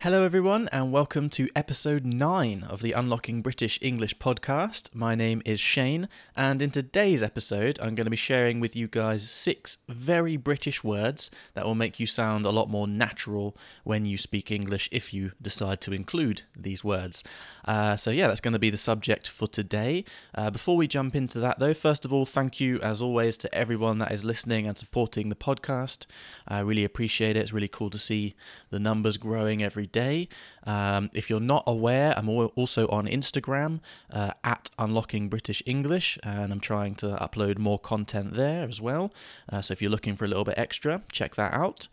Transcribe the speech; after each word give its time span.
Hello, 0.00 0.24
everyone, 0.24 0.68
and 0.72 0.92
welcome 0.92 1.30
to 1.30 1.48
episode 1.56 2.04
9 2.04 2.64
of 2.64 2.82
the 2.82 2.92
Unlocking 2.92 3.40
British 3.40 3.78
English 3.80 4.18
podcast. 4.18 4.94
My 4.94 5.14
name 5.14 5.40
is 5.46 5.58
Shane, 5.58 6.10
and 6.36 6.60
in 6.60 6.70
today's 6.70 7.22
episode, 7.22 7.78
I'm 7.80 7.94
going 7.94 8.04
to 8.04 8.10
be 8.10 8.16
sharing 8.16 8.60
with 8.60 8.76
you 8.76 8.88
guys 8.88 9.28
six 9.28 9.78
very 9.88 10.36
British 10.36 10.84
words 10.84 11.30
that 11.54 11.64
will 11.64 11.74
make 11.74 11.98
you 11.98 12.06
sound 12.06 12.44
a 12.44 12.50
lot 12.50 12.68
more 12.68 12.86
natural 12.86 13.56
when 13.84 14.04
you 14.04 14.18
speak 14.18 14.50
English 14.50 14.90
if 14.92 15.14
you 15.14 15.32
decide 15.40 15.80
to 15.80 15.94
include 15.94 16.42
these 16.54 16.84
words. 16.84 17.24
Uh, 17.64 17.96
so, 17.96 18.10
yeah, 18.10 18.28
that's 18.28 18.40
going 18.40 18.52
to 18.52 18.58
be 18.58 18.70
the 18.70 18.76
subject 18.76 19.26
for 19.26 19.48
today. 19.48 20.04
Uh, 20.34 20.50
before 20.50 20.76
we 20.76 20.86
jump 20.86 21.16
into 21.16 21.40
that, 21.40 21.58
though, 21.58 21.74
first 21.74 22.04
of 22.04 22.12
all, 22.12 22.26
thank 22.26 22.60
you 22.60 22.78
as 22.80 23.00
always 23.00 23.38
to 23.38 23.52
everyone 23.54 23.96
that 23.98 24.12
is 24.12 24.26
listening 24.26 24.66
and 24.66 24.76
supporting 24.76 25.30
the 25.30 25.34
podcast. 25.34 26.04
I 26.46 26.60
really 26.60 26.84
appreciate 26.84 27.34
it. 27.34 27.40
It's 27.40 27.52
really 27.54 27.66
cool 27.66 27.88
to 27.88 27.98
see 27.98 28.34
the 28.68 28.78
numbers 28.78 29.16
growing 29.16 29.62
every 29.62 29.85
day. 29.86 30.28
Um, 30.64 31.10
if 31.14 31.30
you're 31.30 31.40
not 31.40 31.64
aware, 31.66 32.14
I'm 32.16 32.28
also 32.28 32.88
on 32.88 33.06
Instagram 33.06 33.80
uh, 34.10 34.32
at 34.44 34.70
Unlocking 34.78 35.28
British 35.28 35.62
English, 35.66 36.18
and 36.22 36.52
I'm 36.52 36.60
trying 36.60 36.94
to 36.96 37.06
upload 37.16 37.58
more 37.58 37.78
content 37.78 38.34
there 38.34 38.68
as 38.68 38.80
well. 38.80 39.12
Uh, 39.50 39.62
so 39.62 39.72
if 39.72 39.80
you're 39.80 39.90
looking 39.90 40.16
for 40.16 40.24
a 40.24 40.28
little 40.28 40.44
bit 40.44 40.58
extra, 40.58 41.02
check 41.12 41.34
that 41.36 41.52
out. 41.52 41.88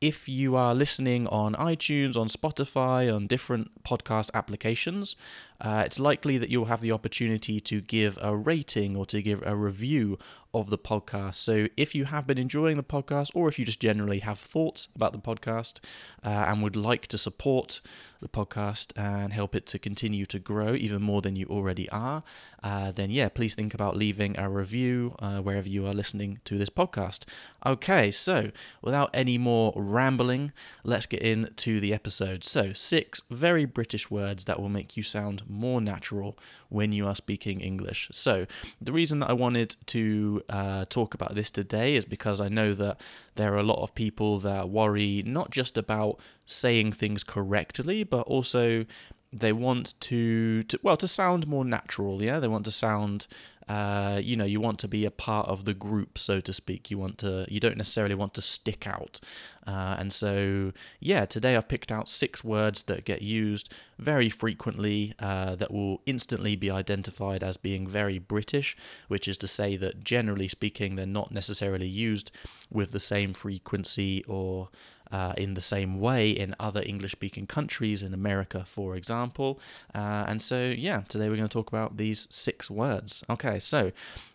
if 0.01 0.29
you 0.29 0.57
are 0.57 0.75
listening 0.75 1.29
on 1.29 1.55
iTunes, 1.55 2.17
on 2.17 2.27
Spotify, 2.29 3.15
on 3.15 3.27
different 3.27 3.85
podcast 3.85 4.31
applications, 4.35 5.15
uh, 5.61 5.83
it's 5.85 5.99
likely 5.99 6.39
that 6.39 6.49
you'll 6.49 6.67
have 6.67 6.81
the 6.81 6.93
opportunity 6.93 7.61
to 7.61 7.81
give 7.81 8.19
a 8.23 8.35
rating 8.35 8.97
or 8.97 9.05
to 9.07 9.21
give 9.21 9.43
a 9.45 9.55
review 9.55 10.19
of 10.53 10.71
the 10.71 10.79
podcast. 10.79 11.37
So 11.37 11.69
if 11.77 11.95
you 11.95 12.07
have 12.07 12.27
been 12.27 12.39
enjoying 12.39 12.77
the 12.77 12.83
podcast, 12.83 13.31
or 13.35 13.49
if 13.49 13.59
you 13.59 13.65
just 13.65 13.81
generally 13.81 14.21
have 14.21 14.39
thoughts 14.39 14.89
about 14.97 15.13
the 15.13 15.19
podcast 15.19 15.81
uh, 16.25 16.29
and 16.29 16.63
would 16.63 16.77
like 16.77 17.07
to 17.09 17.19
support 17.19 17.81
the 18.21 18.29
podcast 18.29 18.93
and 18.97 19.33
help 19.33 19.55
it 19.55 19.67
to 19.67 19.79
continue 19.79 20.27
to 20.27 20.39
grow 20.39 20.75
even 20.75 21.01
more 21.01 21.23
than 21.23 21.37
you 21.37 21.47
already 21.47 21.89
are, 21.91 22.23
uh, 22.63 22.91
then 22.91 23.11
yeah, 23.11 23.29
please 23.29 23.55
think 23.55 23.73
about 23.73 23.97
leaving 23.97 24.39
a 24.39 24.49
review 24.49 25.15
uh, 25.21 25.39
wherever 25.39 25.69
you 25.69 25.87
are 25.87 25.95
listening 25.95 26.41
to 26.45 26.59
this 26.59 26.69
podcast. 26.69 27.25
Okay, 27.65 28.11
so 28.11 28.51
without 28.83 29.11
any 29.15 29.39
more 29.39 29.73
rambling, 29.77 30.53
let's 30.85 31.07
get 31.07 31.23
into 31.23 31.81
the 31.81 31.95
episode. 31.95 32.45
So, 32.45 32.73
six 32.73 33.23
very 33.31 33.65
British 33.65 34.11
words 34.11 34.45
that 34.47 34.61
will 34.61 34.69
make 34.69 34.97
you 34.97 35.03
sound 35.03 35.43
more 35.51 35.81
natural 35.81 36.39
when 36.69 36.93
you 36.93 37.07
are 37.07 37.15
speaking 37.15 37.61
English. 37.61 38.09
So, 38.13 38.47
the 38.81 38.93
reason 38.93 39.19
that 39.21 39.31
I 39.31 39.35
wanted 39.35 39.77
to 39.87 40.43
uh, 40.49 40.85
talk 40.89 41.15
about 41.15 41.35
this 41.35 41.51
today 41.51 41.97
is 41.97 42.05
because 42.05 42.41
I 42.41 42.49
know 42.49 42.75
that 42.75 43.01
there 43.35 43.53
are 43.55 43.59
a 43.59 43.63
lot 43.63 43.83
of 43.83 43.95
people 43.95 44.39
that 44.41 44.69
worry 44.69 45.23
not 45.27 45.51
just 45.51 45.77
about 45.77 46.19
saying 46.47 46.93
things 46.93 47.25
correctly, 47.25 48.05
but 48.05 48.23
also 48.27 48.87
they 49.33 49.53
want 49.53 49.95
to, 50.01 50.63
to 50.65 50.79
well 50.83 50.97
to 50.97 51.07
sound 51.07 51.47
more 51.47 51.65
natural 51.65 52.21
yeah 52.21 52.41
they 52.41 52.49
want 52.49 52.65
to 52.65 52.71
sound 52.73 53.29
uh, 53.71 54.19
you 54.21 54.35
know 54.35 54.45
you 54.45 54.61
want 54.61 54.81
to 54.81 54.89
be 54.89 55.05
a 55.05 55.13
part 55.13 55.47
of 55.47 55.65
the 55.65 55.73
group 55.73 56.19
so 56.19 56.41
to 56.41 56.53
speak. 56.53 56.91
You 56.91 56.99
want 56.99 57.19
to 57.19 57.47
you 57.49 57.61
don't 57.61 57.77
necessarily 57.77 58.17
want 58.17 58.35
to 58.35 58.43
stick 58.43 58.85
out. 58.85 59.21
Uh, 59.65 59.95
and 59.99 60.13
so 60.13 60.73
yeah 60.99 61.27
today 61.27 61.55
i've 61.55 61.69
picked 61.69 61.93
out 61.93 62.09
six 62.09 62.43
words 62.43 62.85
that 62.85 63.05
get 63.05 63.21
used 63.21 63.73
very 63.99 64.31
frequently 64.31 65.15
uh, 65.21 65.55
that 65.55 65.71
will 65.71 66.01
instantly 66.07 66.57
be 66.57 66.71
identified 66.71 67.45
as 67.45 67.59
being 67.59 67.87
very 67.87 68.19
british 68.19 68.75
which 69.09 69.29
is 69.29 69.37
to 69.37 69.47
say 69.47 69.77
that 69.77 70.03
generally 70.03 70.49
speaking 70.49 70.97
they're 70.97 71.05
not 71.05 71.31
necessarily 71.31 71.87
used 71.87 72.33
with 72.71 72.91
the 72.91 72.99
same 72.99 73.35
frequency 73.35 74.25
or 74.27 74.71
uh, 75.13 75.33
in 75.37 75.55
the 75.55 75.61
same 75.61 75.99
way 76.01 76.31
in 76.31 76.55
other 76.61 76.83
English 76.85 77.13
speaking 77.13 77.47
countries, 77.47 78.03
in 78.03 78.15
America, 78.15 78.65
for 78.65 78.97
example. 78.97 79.59
Uh, 79.95 80.25
and 80.29 80.41
so, 80.41 80.65
yeah, 80.65 81.03
today 81.09 81.29
we're 81.29 81.37
going 81.37 81.49
to 81.49 81.53
talk 81.53 81.69
about 81.69 81.97
these 81.97 82.27
six 82.31 82.71
words. 82.71 83.25
Okay, 83.29 83.59
so 83.59 83.93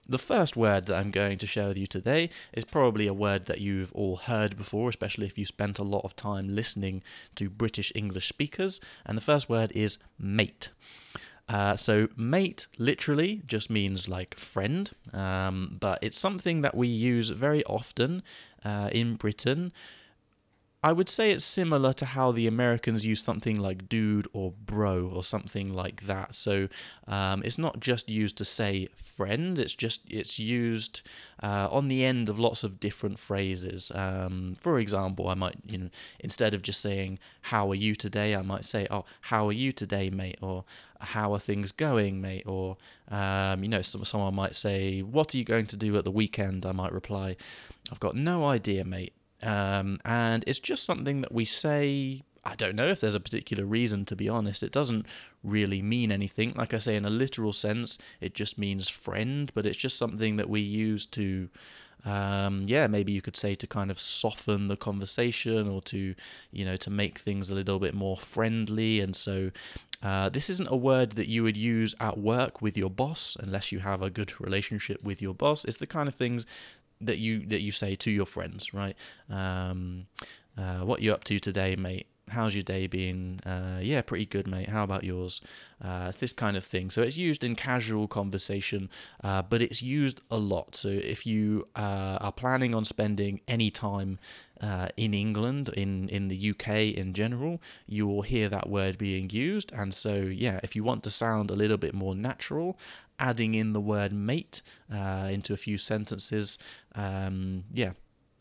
the 0.07 0.17
first 0.17 0.55
word 0.55 0.85
that 0.85 0.95
I'm 0.95 1.11
going 1.11 1.37
to 1.39 1.47
share 1.47 1.69
with 1.69 1.77
you 1.77 1.87
today 1.87 2.29
is 2.53 2.65
probably 2.65 3.07
a 3.07 3.13
word 3.13 3.45
that 3.45 3.59
you've 3.59 3.91
all 3.93 4.17
heard 4.17 4.57
before, 4.57 4.89
especially 4.89 5.25
if 5.25 5.37
you 5.37 5.45
spent 5.45 5.79
a 5.79 5.83
lot 5.83 6.01
of 6.03 6.15
time 6.15 6.53
listening 6.53 7.01
to 7.35 7.49
British 7.49 7.91
English 7.95 8.27
speakers. 8.27 8.79
And 9.05 9.17
the 9.17 9.21
first 9.21 9.49
word 9.49 9.71
is 9.73 9.97
mate. 10.19 10.69
Uh, 11.47 11.75
so, 11.75 12.07
mate 12.17 12.65
literally 12.77 13.43
just 13.45 13.69
means 13.69 14.09
like 14.09 14.35
friend, 14.35 14.91
um, 15.13 15.77
but 15.79 15.99
it's 16.01 16.17
something 16.17 16.61
that 16.61 16.75
we 16.75 16.87
use 16.87 17.29
very 17.29 17.63
often 17.65 18.23
uh, 18.63 18.89
in 18.91 19.13
Britain 19.13 19.71
I 20.85 20.91
would 20.91 21.09
say 21.09 21.31
it's 21.31 21.43
similar 21.43 21.93
to 21.93 22.05
how 22.05 22.31
the 22.31 22.45
Americans 22.45 23.07
use 23.07 23.23
something 23.23 23.57
like 23.57 23.89
dude 23.89 24.27
or 24.33 24.51
bro 24.51 25.07
or 25.07 25.23
something 25.23 25.73
like 25.73 26.05
that. 26.05 26.35
So 26.35 26.67
um, 27.07 27.41
it's 27.43 27.57
not 27.57 27.79
just 27.79 28.07
used 28.07 28.37
to 28.37 28.45
say 28.45 28.89
friend. 29.03 29.57
It's 29.57 29.73
just 29.73 30.01
it's 30.11 30.37
used 30.37 31.01
uh, 31.41 31.69
on 31.71 31.87
the 31.87 32.05
end 32.05 32.29
of 32.29 32.37
lots 32.37 32.63
of 32.63 32.79
different 32.79 33.17
phrases. 33.17 33.91
Um, 33.95 34.57
for 34.61 34.77
example, 34.77 35.27
I 35.27 35.33
might 35.33 35.55
you 35.65 35.79
know 35.79 35.89
instead 36.19 36.53
of 36.53 36.61
just 36.61 36.81
saying 36.81 37.17
how 37.41 37.71
are 37.71 37.81
you 37.85 37.95
today, 37.95 38.35
I 38.35 38.43
might 38.43 38.63
say 38.63 38.85
oh 38.91 39.05
how 39.21 39.47
are 39.47 39.53
you 39.63 39.71
today, 39.71 40.11
mate, 40.11 40.37
or 40.39 40.65
how 40.99 41.33
are 41.33 41.39
things 41.39 41.71
going, 41.71 42.21
mate, 42.21 42.43
or 42.45 42.77
um, 43.09 43.63
you 43.63 43.69
know 43.69 43.81
someone 43.81 44.35
might 44.35 44.53
say 44.53 45.01
what 45.01 45.33
are 45.33 45.39
you 45.39 45.45
going 45.45 45.65
to 45.65 45.77
do 45.77 45.97
at 45.97 46.03
the 46.03 46.11
weekend. 46.11 46.63
I 46.63 46.73
might 46.73 46.91
reply 46.91 47.37
I've 47.91 47.99
got 47.99 48.15
no 48.15 48.45
idea, 48.45 48.85
mate. 48.85 49.13
Um, 49.45 49.99
and 50.03 50.43
it's 50.47 50.59
just 50.59 50.83
something 50.83 51.21
that 51.21 51.31
we 51.31 51.45
say. 51.45 52.23
I 52.47 52.53
don't 52.53 52.75
know 52.75 52.89
if 52.89 52.99
there's 52.99 53.15
a 53.15 53.19
particular 53.19 53.65
reason, 53.65 54.05
to 54.05 54.15
be 54.15 54.29
honest. 54.29 54.61
It 54.61 54.71
doesn't 54.71 55.07
really 55.43 55.81
mean 55.81 56.11
anything. 56.11 56.53
Like 56.55 56.75
I 56.75 56.77
say, 56.77 56.95
in 56.95 57.03
a 57.03 57.09
literal 57.09 57.53
sense, 57.53 57.97
it 58.21 58.35
just 58.35 58.59
means 58.59 58.87
friend, 58.87 59.51
but 59.55 59.65
it's 59.65 59.77
just 59.77 59.97
something 59.97 60.35
that 60.37 60.47
we 60.47 60.61
use 60.61 61.07
to, 61.07 61.49
um, 62.05 62.65
yeah, 62.67 62.85
maybe 62.85 63.11
you 63.11 63.21
could 63.23 63.35
say 63.35 63.55
to 63.55 63.65
kind 63.65 63.89
of 63.89 63.99
soften 63.99 64.67
the 64.67 64.77
conversation 64.77 65.67
or 65.67 65.81
to, 65.83 66.13
you 66.51 66.65
know, 66.65 66.77
to 66.77 66.91
make 66.91 67.17
things 67.17 67.49
a 67.49 67.55
little 67.55 67.79
bit 67.79 67.95
more 67.95 68.17
friendly. 68.17 68.99
And 68.99 69.15
so 69.15 69.49
uh, 70.03 70.29
this 70.29 70.47
isn't 70.51 70.69
a 70.69 70.75
word 70.75 71.13
that 71.13 71.27
you 71.27 71.41
would 71.41 71.57
use 71.57 71.95
at 71.99 72.19
work 72.19 72.61
with 72.61 72.77
your 72.77 72.91
boss 72.91 73.35
unless 73.39 73.71
you 73.71 73.79
have 73.79 74.03
a 74.03 74.11
good 74.11 74.39
relationship 74.39 75.03
with 75.03 75.19
your 75.19 75.33
boss. 75.33 75.65
It's 75.65 75.77
the 75.77 75.87
kind 75.87 76.07
of 76.07 76.13
things 76.13 76.45
that 77.01 77.17
you 77.17 77.45
that 77.47 77.61
you 77.61 77.71
say 77.71 77.95
to 77.95 78.11
your 78.11 78.25
friends, 78.25 78.73
right? 78.73 78.95
Um, 79.29 80.07
uh, 80.57 80.79
what 80.79 81.01
you 81.01 81.13
up 81.13 81.23
to 81.25 81.39
today, 81.39 81.75
mate? 81.75 82.07
How's 82.29 82.55
your 82.55 82.63
day 82.63 82.87
been? 82.87 83.39
Uh, 83.45 83.79
yeah, 83.81 84.01
pretty 84.01 84.25
good, 84.25 84.47
mate. 84.47 84.69
How 84.69 84.83
about 84.83 85.03
yours? 85.03 85.41
Uh, 85.83 86.11
this 86.17 86.33
kind 86.33 86.57
of 86.57 86.65
thing. 86.65 86.89
So 86.89 87.03
it's 87.03 87.17
used 87.17 87.43
in 87.43 87.55
casual 87.55 88.07
conversation, 88.07 88.89
uh, 89.23 89.43
but 89.43 89.61
it's 89.61 89.83
used 89.83 90.21
a 90.31 90.37
lot. 90.37 90.75
So 90.75 90.87
if 90.87 91.27
you 91.27 91.67
uh, 91.75 92.17
are 92.21 92.31
planning 92.31 92.73
on 92.73 92.83
spending 92.83 93.41
any 93.47 93.69
time 93.69 94.17
uh, 94.61 94.87
in 94.97 95.13
England, 95.13 95.69
in, 95.69 96.09
in 96.09 96.27
the 96.27 96.51
UK 96.51 96.69
in 96.97 97.13
general, 97.13 97.61
you 97.87 98.07
will 98.07 98.21
hear 98.21 98.49
that 98.49 98.69
word 98.69 98.97
being 98.97 99.29
used. 99.29 99.71
And 99.73 99.93
so, 99.93 100.15
yeah, 100.15 100.59
if 100.63 100.75
you 100.75 100.83
want 100.83 101.03
to 101.03 101.09
sound 101.09 101.51
a 101.51 101.55
little 101.55 101.77
bit 101.77 101.93
more 101.93 102.15
natural, 102.15 102.77
adding 103.19 103.55
in 103.55 103.73
the 103.73 103.81
word 103.81 104.13
mate 104.13 104.61
uh, 104.93 105.29
into 105.31 105.53
a 105.53 105.57
few 105.57 105.77
sentences, 105.77 106.57
um, 106.95 107.65
yeah, 107.73 107.91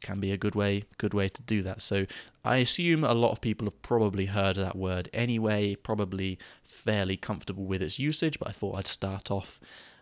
can 0.03 0.21
be 0.21 0.31
a 0.31 0.37
good 0.37 0.55
way 0.55 0.85
good 0.99 1.15
way 1.15 1.29
to 1.29 1.43
do 1.43 1.63
that. 1.63 1.81
So 1.81 2.07
I 2.45 2.59
assume 2.59 3.05
a 3.05 3.15
lot 3.15 3.33
of 3.33 3.41
people 3.41 3.67
have 3.67 3.81
probably 3.81 4.27
heard 4.27 4.57
that 4.57 4.77
word 4.77 5.09
anyway, 5.13 5.75
probably 5.77 6.39
fairly 6.63 7.17
comfortable 7.17 7.65
with 7.65 7.83
its 7.83 7.99
usage, 7.99 8.39
but 8.39 8.49
I 8.49 8.53
thought 8.53 8.77
I'd 8.77 8.87
start 8.87 9.31
off 9.31 9.59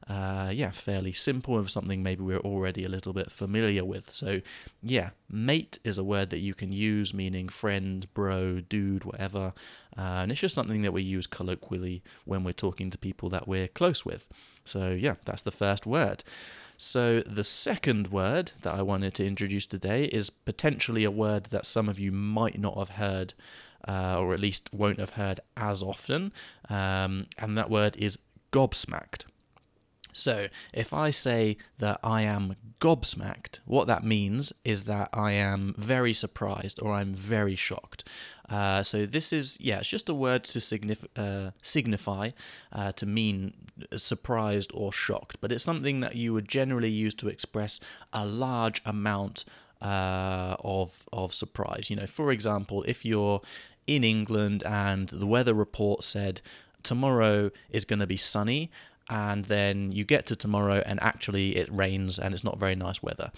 uh, 0.08 0.50
yeah, 0.52 0.70
fairly 0.70 1.12
simple 1.12 1.54
with 1.54 1.70
something 1.70 2.02
maybe 2.02 2.22
we're 2.22 2.38
already 2.38 2.84
a 2.84 2.88
little 2.88 3.12
bit 3.12 3.30
familiar 3.30 3.84
with. 3.84 4.10
So, 4.10 4.40
yeah, 4.82 5.10
mate 5.30 5.78
is 5.84 5.98
a 5.98 6.04
word 6.04 6.30
that 6.30 6.40
you 6.40 6.54
can 6.54 6.72
use 6.72 7.14
meaning 7.14 7.48
friend, 7.48 8.06
bro, 8.12 8.60
dude, 8.60 9.04
whatever. 9.04 9.52
Uh, 9.96 10.20
and 10.22 10.32
it's 10.32 10.40
just 10.40 10.54
something 10.54 10.82
that 10.82 10.92
we 10.92 11.02
use 11.02 11.26
colloquially 11.26 12.02
when 12.24 12.42
we're 12.42 12.52
talking 12.52 12.90
to 12.90 12.98
people 12.98 13.28
that 13.30 13.46
we're 13.46 13.68
close 13.68 14.04
with. 14.04 14.28
So, 14.64 14.90
yeah, 14.90 15.14
that's 15.24 15.42
the 15.42 15.50
first 15.52 15.86
word. 15.86 16.24
So, 16.76 17.20
the 17.20 17.44
second 17.44 18.08
word 18.08 18.52
that 18.62 18.74
I 18.74 18.82
wanted 18.82 19.14
to 19.14 19.26
introduce 19.26 19.66
today 19.66 20.06
is 20.06 20.30
potentially 20.30 21.04
a 21.04 21.12
word 21.12 21.46
that 21.46 21.64
some 21.64 21.88
of 21.88 22.00
you 22.00 22.10
might 22.10 22.58
not 22.58 22.76
have 22.76 22.90
heard, 22.90 23.34
uh, 23.86 24.18
or 24.18 24.34
at 24.34 24.40
least 24.40 24.68
won't 24.72 24.98
have 24.98 25.10
heard 25.10 25.38
as 25.56 25.80
often, 25.80 26.32
um, 26.68 27.26
and 27.38 27.56
that 27.56 27.70
word 27.70 27.96
is 27.98 28.18
gobsmacked. 28.52 29.26
So, 30.12 30.48
if 30.72 30.92
I 30.92 31.10
say 31.10 31.56
that 31.78 31.98
I 32.02 32.22
am 32.22 32.56
gobsmacked, 32.80 33.60
what 33.64 33.86
that 33.86 34.04
means 34.04 34.52
is 34.64 34.84
that 34.84 35.08
I 35.12 35.32
am 35.32 35.74
very 35.78 36.12
surprised 36.12 36.80
or 36.82 36.92
I'm 36.92 37.14
very 37.14 37.54
shocked. 37.54 38.04
Uh, 38.48 38.82
so, 38.82 39.06
this 39.06 39.32
is, 39.32 39.56
yeah, 39.60 39.78
it's 39.78 39.88
just 39.88 40.08
a 40.08 40.14
word 40.14 40.44
to 40.44 40.58
signif- 40.58 41.06
uh, 41.16 41.52
signify, 41.62 42.30
uh, 42.72 42.92
to 42.92 43.06
mean 43.06 43.54
surprised 43.96 44.70
or 44.74 44.92
shocked, 44.92 45.38
but 45.40 45.50
it's 45.50 45.64
something 45.64 46.00
that 46.00 46.16
you 46.16 46.32
would 46.34 46.48
generally 46.48 46.90
use 46.90 47.14
to 47.14 47.28
express 47.28 47.80
a 48.12 48.26
large 48.26 48.82
amount 48.84 49.44
uh, 49.80 50.56
of, 50.60 51.04
of 51.12 51.32
surprise. 51.34 51.90
You 51.90 51.96
know, 51.96 52.06
for 52.06 52.30
example, 52.30 52.84
if 52.86 53.04
you're 53.04 53.40
in 53.86 54.04
England 54.04 54.62
and 54.64 55.08
the 55.08 55.26
weather 55.26 55.54
report 55.54 56.04
said, 56.04 56.40
tomorrow 56.82 57.50
is 57.70 57.84
going 57.84 58.00
to 58.00 58.06
be 58.06 58.16
sunny 58.16 58.70
and 59.08 59.44
then 59.46 59.92
you 59.92 60.04
get 60.04 60.26
to 60.26 60.36
tomorrow 60.36 60.82
and 60.86 61.02
actually 61.02 61.56
it 61.56 61.72
rains 61.72 62.18
and 62.18 62.34
it's 62.34 62.44
not 62.44 62.58
very 62.58 62.74
nice 62.74 63.02
weather. 63.02 63.30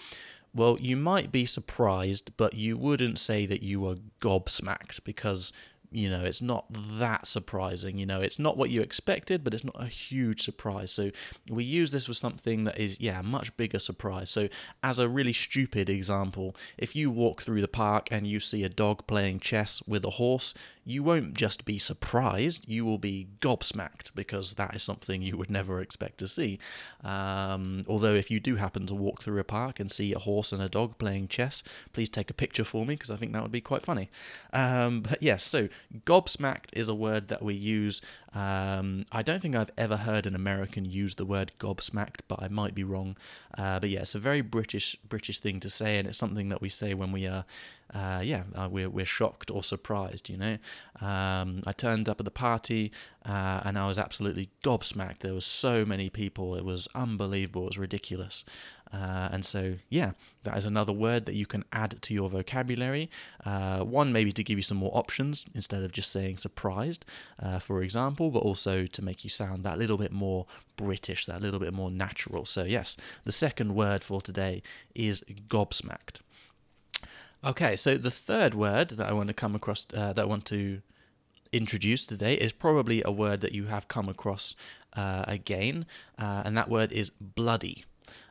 Well, 0.53 0.77
you 0.79 0.95
might 0.95 1.33
be 1.33 1.45
surprised, 1.45 2.31
but 2.37 2.53
you 2.53 2.77
wouldn't 2.77 3.19
say 3.19 3.45
that 3.45 3.61
you 3.61 3.81
were 3.81 3.97
gobsmacked 4.21 5.03
because 5.03 5.51
you 5.91 6.09
know 6.09 6.23
it's 6.23 6.41
not 6.41 6.65
that 6.99 7.27
surprising. 7.27 7.97
You 7.97 8.05
know 8.05 8.21
it's 8.21 8.39
not 8.39 8.57
what 8.57 8.69
you 8.69 8.81
expected 8.81 9.43
but 9.43 9.53
it's 9.53 9.63
not 9.63 9.75
a 9.81 9.87
huge 9.87 10.43
surprise. 10.43 10.91
So 10.91 11.11
we 11.49 11.63
use 11.63 11.91
this 11.91 12.07
with 12.07 12.17
something 12.17 12.63
that 12.65 12.79
is 12.79 12.99
yeah 12.99 13.21
much 13.21 13.55
bigger 13.57 13.79
surprise. 13.79 14.29
So 14.29 14.49
as 14.83 14.99
a 14.99 15.09
really 15.09 15.33
stupid 15.33 15.89
example 15.89 16.55
if 16.77 16.95
you 16.95 17.11
walk 17.11 17.41
through 17.41 17.61
the 17.61 17.67
park 17.67 18.07
and 18.11 18.27
you 18.27 18.39
see 18.39 18.63
a 18.63 18.69
dog 18.69 19.07
playing 19.07 19.39
chess 19.39 19.81
with 19.87 20.05
a 20.05 20.11
horse 20.11 20.53
you 20.85 21.01
won't 21.01 21.33
just 21.33 21.65
be 21.65 21.79
surprised, 21.79 22.63
you 22.67 22.85
will 22.85 22.99
be 22.99 23.27
gobsmacked 23.41 24.11
because 24.13 24.53
that 24.53 24.75
is 24.75 24.83
something 24.83 25.23
you 25.23 25.35
would 25.35 25.49
never 25.49 25.81
expect 25.81 26.19
to 26.19 26.27
see. 26.27 26.59
Um, 27.03 27.85
although, 27.87 28.13
if 28.13 28.29
you 28.29 28.39
do 28.39 28.57
happen 28.57 28.85
to 28.85 28.93
walk 28.93 29.23
through 29.23 29.39
a 29.39 29.43
park 29.43 29.79
and 29.79 29.91
see 29.91 30.13
a 30.13 30.19
horse 30.19 30.51
and 30.51 30.61
a 30.61 30.69
dog 30.69 30.99
playing 30.99 31.27
chess, 31.27 31.63
please 31.91 32.09
take 32.09 32.29
a 32.29 32.35
picture 32.35 32.63
for 32.63 32.85
me 32.85 32.93
because 32.93 33.09
I 33.09 33.15
think 33.15 33.33
that 33.33 33.41
would 33.41 33.51
be 33.51 33.61
quite 33.61 33.81
funny. 33.81 34.09
Um, 34.53 35.01
but 35.01 35.23
yes, 35.23 35.43
so 35.43 35.69
gobsmacked 36.05 36.69
is 36.73 36.87
a 36.87 36.95
word 36.95 37.29
that 37.29 37.41
we 37.41 37.55
use. 37.55 37.99
Um, 38.35 39.05
I 39.11 39.23
don't 39.23 39.41
think 39.41 39.55
I've 39.55 39.71
ever 39.77 39.97
heard 39.97 40.25
an 40.25 40.35
American 40.35 40.85
use 40.85 41.15
the 41.15 41.25
word 41.25 41.53
gobsmacked, 41.57 42.19
but 42.27 42.43
I 42.43 42.49
might 42.49 42.75
be 42.75 42.83
wrong. 42.83 43.15
Uh, 43.57 43.79
but 43.79 43.89
yeah, 43.89 44.01
it's 44.01 44.13
a 44.13 44.19
very 44.19 44.41
British 44.41 44.97
British 45.07 45.39
thing 45.39 45.59
to 45.61 45.69
say, 45.69 45.97
and 45.97 46.07
it's 46.07 46.17
something 46.17 46.49
that 46.49 46.61
we 46.61 46.69
say 46.69 46.93
when 46.93 47.11
we 47.11 47.25
are 47.25 47.45
uh, 47.93 48.21
yeah, 48.23 48.43
uh, 48.55 48.67
we're, 48.69 48.89
we're 48.89 49.05
shocked 49.05 49.51
or 49.51 49.63
surprised, 49.63 50.29
you 50.29 50.37
know. 50.37 50.57
Um, 51.01 51.61
I 51.65 51.71
turned 51.71 52.09
up 52.09 52.19
at 52.19 52.25
the 52.25 52.31
party 52.31 52.91
uh, 53.25 53.61
and 53.63 53.77
I 53.77 53.87
was 53.87 53.99
absolutely 53.99 54.49
gobsmacked. 54.63 55.19
There 55.19 55.33
were 55.33 55.41
so 55.41 55.85
many 55.85 56.09
people. 56.09 56.55
It 56.55 56.65
was 56.65 56.87
unbelievable. 56.95 57.63
It 57.63 57.69
was 57.69 57.77
ridiculous. 57.77 58.43
Uh, 58.93 59.29
and 59.31 59.45
so, 59.45 59.75
yeah, 59.89 60.11
that 60.43 60.57
is 60.57 60.65
another 60.65 60.93
word 60.93 61.25
that 61.25 61.35
you 61.35 61.45
can 61.45 61.63
add 61.73 62.01
to 62.01 62.13
your 62.13 62.29
vocabulary. 62.29 63.09
Uh, 63.45 63.79
one, 63.79 64.13
maybe 64.13 64.31
to 64.31 64.43
give 64.43 64.57
you 64.57 64.63
some 64.63 64.77
more 64.77 64.95
options 64.95 65.45
instead 65.53 65.83
of 65.83 65.91
just 65.91 66.11
saying 66.11 66.37
surprised, 66.37 67.03
uh, 67.41 67.59
for 67.59 67.81
example, 67.81 68.31
but 68.31 68.39
also 68.39 68.85
to 68.85 69.01
make 69.03 69.23
you 69.23 69.29
sound 69.29 69.63
that 69.63 69.77
little 69.77 69.97
bit 69.97 70.11
more 70.11 70.45
British, 70.77 71.25
that 71.25 71.41
little 71.41 71.59
bit 71.59 71.73
more 71.73 71.91
natural. 71.91 72.45
So, 72.45 72.63
yes, 72.63 72.95
the 73.23 73.31
second 73.31 73.75
word 73.75 74.03
for 74.03 74.21
today 74.21 74.61
is 74.93 75.23
gobsmacked. 75.47 76.19
Okay, 77.43 77.75
so 77.75 77.97
the 77.97 78.11
third 78.11 78.55
word 78.55 78.89
that 78.89 79.07
I 79.07 79.13
want 79.13 79.27
to 79.27 79.33
come 79.33 79.55
across, 79.55 79.85
uh, 79.93 80.13
that 80.13 80.21
I 80.21 80.25
want 80.25 80.45
to 80.45 80.81
introduce 81.51 82.05
today, 82.05 82.33
is 82.35 82.51
probably 82.51 83.03
a 83.05 83.11
word 83.11 83.41
that 83.41 83.51
you 83.51 83.65
have 83.65 83.87
come 83.87 84.09
across 84.09 84.55
uh, 84.93 85.25
again, 85.27 85.85
uh, 86.17 86.41
and 86.45 86.57
that 86.57 86.69
word 86.69 86.91
is 86.91 87.11
bloody. 87.19 87.85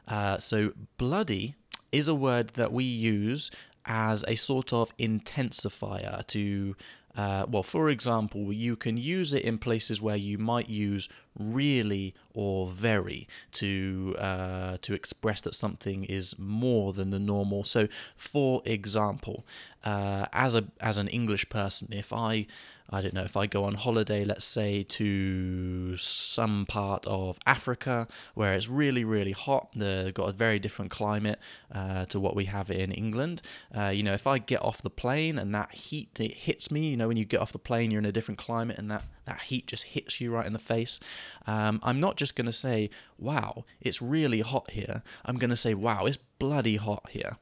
Uh, 0.07 0.39
so, 0.39 0.73
bloody 0.99 1.55
is 1.93 2.09
a 2.09 2.15
word 2.15 2.51
that 2.51 2.73
we 2.73 2.85
use 2.85 3.51
as 3.87 4.25
a 4.27 4.35
sort 4.35 4.73
of 4.73 4.97
intensifier 4.97 6.27
to 6.27 6.75
uh, 7.17 7.47
well, 7.49 7.63
for 7.63 7.91
example, 7.91 8.53
you 8.53 8.75
can 8.75 8.97
use 8.97 9.33
it 9.33 9.45
in 9.45 9.59
places 9.59 10.03
where 10.03 10.17
you 10.17 10.37
might 10.37 10.69
use 10.69 11.09
really 11.39 12.13
or 12.35 12.69
very 12.69 13.29
to 13.53 14.17
uh, 14.19 14.79
to 14.83 14.95
express 14.95 15.41
that 15.43 15.55
something 15.55 16.05
is 16.05 16.37
more 16.39 16.93
than 16.93 17.11
the 17.11 17.21
normal. 17.21 17.63
So, 17.63 17.87
for 18.17 18.63
example, 18.65 19.47
uh, 19.85 20.27
as 20.33 20.57
a 20.57 20.65
as 20.81 20.99
an 20.99 21.07
English 21.09 21.49
person, 21.49 21.89
if 21.93 22.13
I 22.13 22.47
I 22.91 23.01
don't 23.01 23.15
know 23.15 23.23
if 23.23 23.37
I 23.37 23.47
go 23.47 23.65
on 23.65 23.75
holiday, 23.75 24.25
let's 24.25 24.45
say 24.45 24.83
to 24.83 25.97
some 25.97 26.67
part 26.67 27.07
of 27.07 27.39
Africa 27.47 28.07
where 28.35 28.55
it's 28.55 28.69
really 28.69 29.05
really 29.05 29.33
hot, 29.33 29.71
they've 29.75 30.13
got 30.13 30.29
a 30.29 30.33
very 30.33 30.59
different 30.59 30.91
climate 30.91 31.39
uh, 31.73 32.05
to 32.07 32.21
what 32.21 32.37
we 32.37 32.45
have 32.45 32.71
in 32.71 32.93
England. 32.93 33.43
Uh, 33.77 33.89
you 33.89 34.03
know, 34.03 34.15
if 34.15 34.27
I 34.27 34.39
get 34.39 34.63
off 34.63 34.83
the 34.83 34.91
plane 34.91 35.39
and 35.39 35.55
that 35.55 35.75
heat 35.75 36.21
it 36.21 36.35
hits 36.35 36.71
me, 36.71 36.91
you 36.91 36.97
know, 36.97 37.09
when 37.09 37.17
you 37.17 37.25
get 37.25 37.41
off 37.41 37.53
the 37.53 37.59
plane, 37.59 37.91
you're 37.91 38.01
in 38.01 38.07
a 38.07 38.13
different 38.13 38.39
climate 38.39 38.79
and 38.79 38.91
that 38.91 39.05
that 39.25 39.41
heat 39.43 39.67
just 39.67 39.85
hits 39.85 40.21
you 40.21 40.31
right 40.31 40.47
in 40.47 40.53
the 40.53 40.59
face. 40.59 41.01
Um, 41.47 41.81
I'm 41.83 42.01
not 42.01 42.17
just 42.17 42.37
going 42.37 42.47
to 42.47 42.53
say, 42.53 42.91
wow, 43.19 43.65
it's 43.81 44.03
really 44.03 44.41
hot 44.41 44.71
here. 44.73 45.03
I'm 45.25 45.39
going 45.39 45.51
to 45.51 45.57
say, 45.57 45.75
wow, 45.75 46.05
it's 46.05 46.19
bloody 46.45 46.77
hot 46.77 47.05
here. 47.11 47.37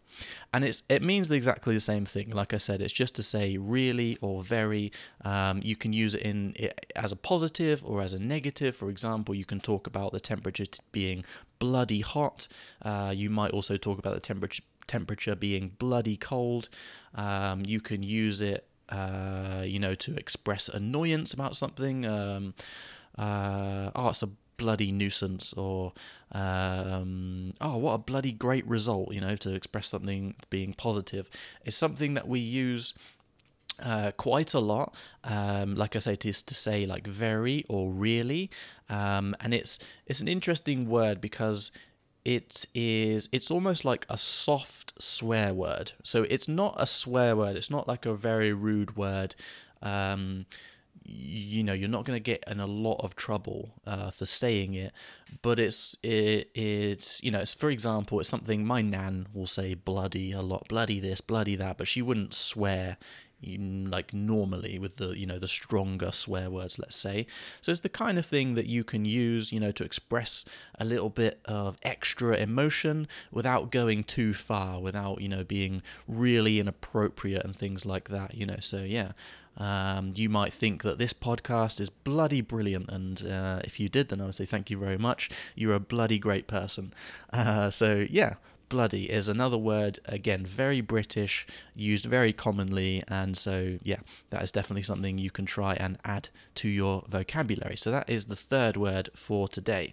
And 0.53 0.65
it's 0.65 0.83
it 0.89 1.03
means 1.03 1.31
exactly 1.31 1.75
the 1.75 1.81
same 1.93 2.07
thing. 2.15 2.31
Like 2.31 2.53
I 2.55 2.59
said, 2.59 2.81
it's 2.81 2.93
just 2.93 3.15
to 3.17 3.23
say 3.23 3.57
really 3.57 4.19
or 4.21 4.43
very. 4.43 4.93
Um, 5.25 5.61
you 5.63 5.77
can 5.77 5.93
use 5.93 6.15
it 6.15 6.23
in 6.23 6.55
it 6.57 6.73
as 6.95 7.13
a 7.13 7.17
positive 7.17 7.83
or 7.85 8.03
as 8.03 8.13
a 8.13 8.19
negative. 8.19 8.77
For 8.77 8.89
example, 8.91 9.35
you 9.35 9.47
can 9.53 9.61
talk 9.61 9.87
about 9.87 10.13
the 10.13 10.21
temperature 10.21 10.67
being 10.93 11.25
bloody 11.59 12.01
hot. 12.01 12.49
Uh, 12.83 13.13
you 13.15 13.31
might 13.31 13.53
also 13.53 13.77
talk 13.77 13.99
about 13.99 14.15
the 14.15 14.21
temperature 14.21 14.65
temperature 14.87 15.35
being 15.35 15.65
bloody 15.79 16.17
cold. 16.17 16.69
Um, 17.15 17.65
you 17.65 17.81
can 17.81 18.03
use 18.03 18.41
it 18.41 18.67
uh, 18.93 19.63
you 19.65 19.79
know, 19.79 19.95
to 19.95 20.15
express 20.17 20.69
annoyance 20.69 21.33
about 21.33 21.57
something. 21.57 22.05
Um, 22.05 22.55
uh, 23.17 23.91
oh, 23.97 24.11
it's 24.11 24.23
a 24.23 24.29
bloody 24.59 24.93
nuisance, 24.93 25.53
or 25.55 25.93
um, 26.33 27.55
oh, 27.61 27.77
what 27.77 27.93
a 27.93 27.99
bloody 27.99 28.33
great 28.33 28.67
result, 28.67 29.13
you 29.13 29.21
know, 29.21 29.37
to 29.37 29.55
express 29.55 29.89
something 29.89 30.35
being 30.51 30.73
positive. 30.75 31.31
It's 31.65 31.77
something 31.77 32.15
that 32.15 32.29
we 32.29 32.41
use. 32.41 32.95
Uh, 33.83 34.13
quite 34.17 34.55
a 34.55 34.61
lot, 34.61 34.95
um, 35.25 35.75
like 35.75 35.97
I 35.97 35.99
say, 35.99 36.13
it 36.13 36.27
is 36.27 36.43
to 36.43 36.55
say 36.55 36.87
like 36.87 37.07
very 37.07 37.65
or 37.69 37.91
really, 37.91 38.49
um, 38.89 39.35
and 39.41 39.53
it's 39.53 39.79
it's 40.07 40.21
an 40.21 40.29
interesting 40.29 40.89
word 40.89 41.21
because 41.21 41.73
it 42.25 42.67
is 42.75 43.29
it's 43.33 43.51
almost 43.51 43.85
like 43.85 44.07
a 44.09 44.17
soft 44.17 44.93
swear 45.03 45.53
word 45.53 45.93
so 46.05 46.23
it's 46.25 46.47
not 46.47 46.75
a 46.79 46.87
swear 46.87 47.35
word 47.35 47.57
it's 47.57 47.71
not 47.71 47.89
like 47.89 48.07
a 48.07 48.15
very 48.15 48.53
rude 48.53 48.97
word 48.97 49.35
um, 49.83 50.47
you 51.05 51.63
know 51.63 51.73
you're 51.73 51.89
not 51.89 52.05
going 52.05 52.17
to 52.17 52.23
get 52.23 52.43
in 52.47 52.61
a 52.61 52.67
lot 52.67 52.97
of 53.01 53.17
trouble 53.17 53.75
uh, 53.87 54.11
for 54.11 54.27
saying 54.27 54.75
it 54.75 54.93
but 55.43 55.59
it's 55.59 55.97
it, 56.03 56.51
it's 56.55 57.23
you 57.23 57.31
know 57.31 57.41
it's 57.41 57.55
for 57.55 57.71
example 57.71 58.21
it's 58.21 58.29
something 58.29 58.65
my 58.65 58.83
nan 58.83 59.27
will 59.33 59.47
say 59.47 59.75
bloody 59.75 60.33
a 60.33 60.43
lot 60.43 60.67
bloody 60.69 61.01
this 61.01 61.21
bloody 61.21 61.57
that 61.57 61.79
but 61.79 61.89
she 61.89 62.03
wouldn't 62.03 62.35
swear 62.35 62.97
like 63.45 64.15
normally 64.15 64.79
with 64.79 64.97
the 64.97 65.19
you 65.19 65.27
know 65.27 65.39
the 65.39 65.49
stronger 65.49 66.13
swear 66.13 66.51
words 66.51 66.79
let's 66.79 66.97
say. 66.97 67.27
So 67.61 67.73
it's 67.73 67.81
the 67.81 67.89
kind 67.89 68.19
of 68.19 68.25
thing 68.25 68.55
that 68.55 68.67
you 68.67 68.85
can 68.85 69.05
use 69.05 69.53
you 69.53 69.61
know 69.61 69.73
to 69.73 69.85
express 69.85 70.45
a 70.79 70.85
little 70.85 71.11
bit 71.11 71.41
of 71.45 71.77
extra 71.83 72.37
emotion 72.37 73.09
without 73.31 73.71
going 73.71 74.05
too 74.05 74.33
far 74.33 74.81
without 74.81 75.21
you 75.21 75.29
know 75.29 75.45
being 75.45 75.83
really 76.07 76.61
inappropriate 76.61 77.45
and 77.45 77.57
things 77.57 77.85
like 77.85 78.09
that 78.11 78.35
you 78.35 78.47
know. 78.47 78.59
So 78.61 78.79
yeah 78.79 79.13
um, 79.57 80.13
you 80.17 80.29
might 80.29 80.53
think 80.53 80.83
that 80.83 80.99
this 80.99 81.13
podcast 81.13 81.81
is 81.81 81.91
bloody 81.91 82.41
brilliant, 82.41 82.89
and 82.91 83.27
uh, 83.27 83.61
if 83.65 83.79
you 83.79 83.89
did, 83.89 84.09
then 84.09 84.21
I 84.21 84.25
would 84.25 84.35
say 84.35 84.45
thank 84.45 84.71
you 84.71 84.79
very 84.79 84.99
much. 84.99 85.31
You're 85.55 85.75
a 85.75 85.81
bloody 85.81 86.19
great 86.19 86.47
person. 86.47 86.95
Uh, 87.33 87.71
so, 87.71 88.07
yeah, 88.09 88.35
bloody 88.69 89.11
is 89.11 89.29
another 89.29 89.59
word, 89.59 89.99
again, 90.07 90.47
very 90.47 90.81
British, 90.81 91.47
used 91.75 92.07
very 92.07 92.33
commonly. 92.33 93.03
And 93.07 93.37
so, 93.37 93.79
yeah, 93.83 94.01
that 94.31 94.43
is 94.43 94.51
definitely 94.51 94.83
something 94.83 95.19
you 95.19 95.31
can 95.31 95.45
try 95.45 95.75
and 95.75 95.99
add 96.05 96.31
to 96.57 96.69
your 96.69 97.05
vocabulary. 97.09 97.77
So, 97.77 97.91
that 97.91 98.09
is 98.09 98.27
the 98.27 98.37
third 98.37 98.77
word 98.77 99.11
for 99.15 99.47
today. 99.49 99.93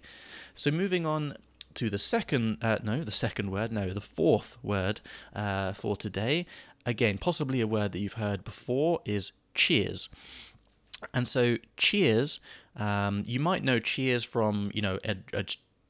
So, 0.54 0.70
moving 0.70 1.04
on 1.04 1.36
to 1.74 1.90
the 1.90 1.98
second, 1.98 2.58
uh, 2.62 2.78
no, 2.82 3.04
the 3.04 3.12
second 3.12 3.50
word, 3.50 3.70
no, 3.70 3.90
the 3.90 4.00
fourth 4.00 4.56
word 4.62 5.00
uh, 5.34 5.74
for 5.74 5.96
today. 5.96 6.46
Again, 6.86 7.18
possibly 7.18 7.60
a 7.60 7.66
word 7.66 7.92
that 7.92 7.98
you've 7.98 8.14
heard 8.14 8.42
before 8.42 9.00
is 9.04 9.32
cheers. 9.60 10.08
And 11.12 11.28
so, 11.28 11.56
cheers, 11.76 12.40
um, 12.76 13.24
you 13.26 13.40
might 13.40 13.62
know 13.62 13.78
cheers 13.78 14.24
from, 14.24 14.70
you 14.74 14.82
know, 14.82 14.98
a, 15.04 15.16
a 15.34 15.44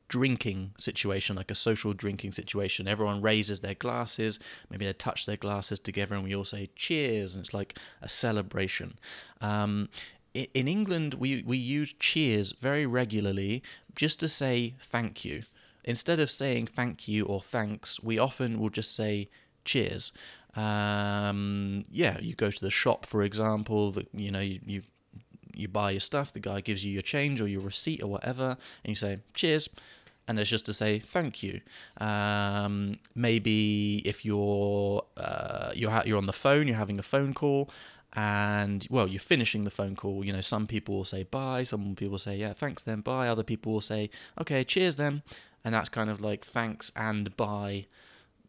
drinking 0.08 0.72
situation, 0.76 1.36
like 1.36 1.52
a 1.52 1.54
social 1.54 1.92
drinking 1.92 2.32
situation. 2.32 2.88
Everyone 2.88 3.22
raises 3.22 3.60
their 3.60 3.74
glasses, 3.74 4.40
maybe 4.68 4.84
they 4.86 4.92
touch 4.92 5.24
their 5.24 5.36
glasses 5.36 5.78
together, 5.78 6.14
and 6.16 6.24
we 6.24 6.34
all 6.34 6.44
say 6.44 6.68
cheers, 6.74 7.34
and 7.34 7.44
it's 7.44 7.54
like 7.54 7.78
a 8.02 8.08
celebration. 8.08 8.98
Um, 9.40 9.88
in 10.34 10.68
England, 10.68 11.14
we, 11.14 11.42
we 11.42 11.56
use 11.56 11.94
cheers 11.98 12.52
very 12.52 12.86
regularly 12.86 13.62
just 13.94 14.20
to 14.20 14.28
say 14.28 14.74
thank 14.80 15.24
you. 15.24 15.42
Instead 15.84 16.20
of 16.20 16.30
saying 16.30 16.66
thank 16.66 17.08
you 17.08 17.24
or 17.24 17.40
thanks, 17.40 18.00
we 18.02 18.18
often 18.18 18.58
will 18.60 18.70
just 18.70 18.94
say 18.94 19.28
cheers. 19.64 20.12
Um, 20.56 21.84
yeah, 21.90 22.18
you 22.20 22.34
go 22.34 22.50
to 22.50 22.60
the 22.60 22.70
shop, 22.70 23.06
for 23.06 23.22
example, 23.22 23.92
that 23.92 24.08
you 24.12 24.30
know 24.30 24.40
you, 24.40 24.60
you 24.66 24.82
you 25.54 25.68
buy 25.68 25.92
your 25.92 26.00
stuff, 26.00 26.32
the 26.32 26.40
guy 26.40 26.60
gives 26.60 26.84
you 26.84 26.92
your 26.92 27.02
change 27.02 27.40
or 27.40 27.46
your 27.46 27.60
receipt 27.60 28.02
or 28.02 28.08
whatever, 28.08 28.56
and 28.84 28.90
you 28.90 28.94
say 28.94 29.18
cheers, 29.34 29.68
and 30.26 30.38
it's 30.38 30.50
just 30.50 30.66
to 30.66 30.72
say 30.72 30.98
thank 30.98 31.42
you. 31.42 31.60
Um, 31.98 32.98
maybe 33.14 34.02
if 34.04 34.24
you're 34.24 35.04
uh, 35.16 35.70
you're 35.74 35.90
ha- 35.90 36.02
you're 36.04 36.18
on 36.18 36.26
the 36.26 36.32
phone, 36.32 36.66
you're 36.66 36.76
having 36.76 36.98
a 36.98 37.04
phone 37.04 37.32
call, 37.32 37.70
and 38.12 38.86
well, 38.90 39.06
you're 39.06 39.20
finishing 39.20 39.64
the 39.64 39.70
phone 39.70 39.94
call. 39.94 40.24
You 40.24 40.32
know, 40.32 40.40
some 40.40 40.66
people 40.66 40.96
will 40.96 41.04
say 41.04 41.22
bye, 41.22 41.62
some 41.62 41.94
people 41.94 42.18
say 42.18 42.36
yeah, 42.36 42.54
thanks 42.54 42.82
then 42.82 43.02
bye. 43.02 43.28
Other 43.28 43.44
people 43.44 43.72
will 43.72 43.80
say 43.80 44.10
okay, 44.40 44.64
cheers 44.64 44.96
then, 44.96 45.22
and 45.64 45.74
that's 45.74 45.88
kind 45.88 46.10
of 46.10 46.20
like 46.20 46.44
thanks 46.44 46.90
and 46.96 47.36
bye 47.36 47.86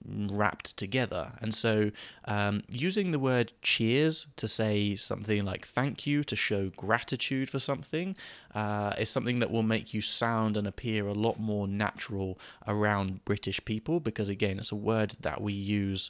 wrapped 0.07 0.77
together. 0.77 1.33
And 1.41 1.53
so, 1.53 1.91
um, 2.25 2.63
using 2.69 3.11
the 3.11 3.19
word 3.19 3.53
cheers 3.61 4.27
to 4.37 4.47
say 4.47 4.95
something 4.95 5.45
like 5.45 5.65
thank 5.65 6.07
you, 6.07 6.23
to 6.23 6.35
show 6.35 6.69
gratitude 6.69 7.49
for 7.49 7.59
something, 7.59 8.15
uh, 8.53 8.93
is 8.97 9.09
something 9.09 9.39
that 9.39 9.51
will 9.51 9.63
make 9.63 9.93
you 9.93 10.01
sound 10.01 10.57
and 10.57 10.67
appear 10.67 11.07
a 11.07 11.13
lot 11.13 11.39
more 11.39 11.67
natural 11.67 12.39
around 12.67 13.23
British 13.25 13.63
people 13.65 13.99
because, 13.99 14.27
again, 14.27 14.59
it's 14.59 14.71
a 14.71 14.75
word 14.75 15.15
that 15.21 15.41
we 15.41 15.53
use 15.53 16.09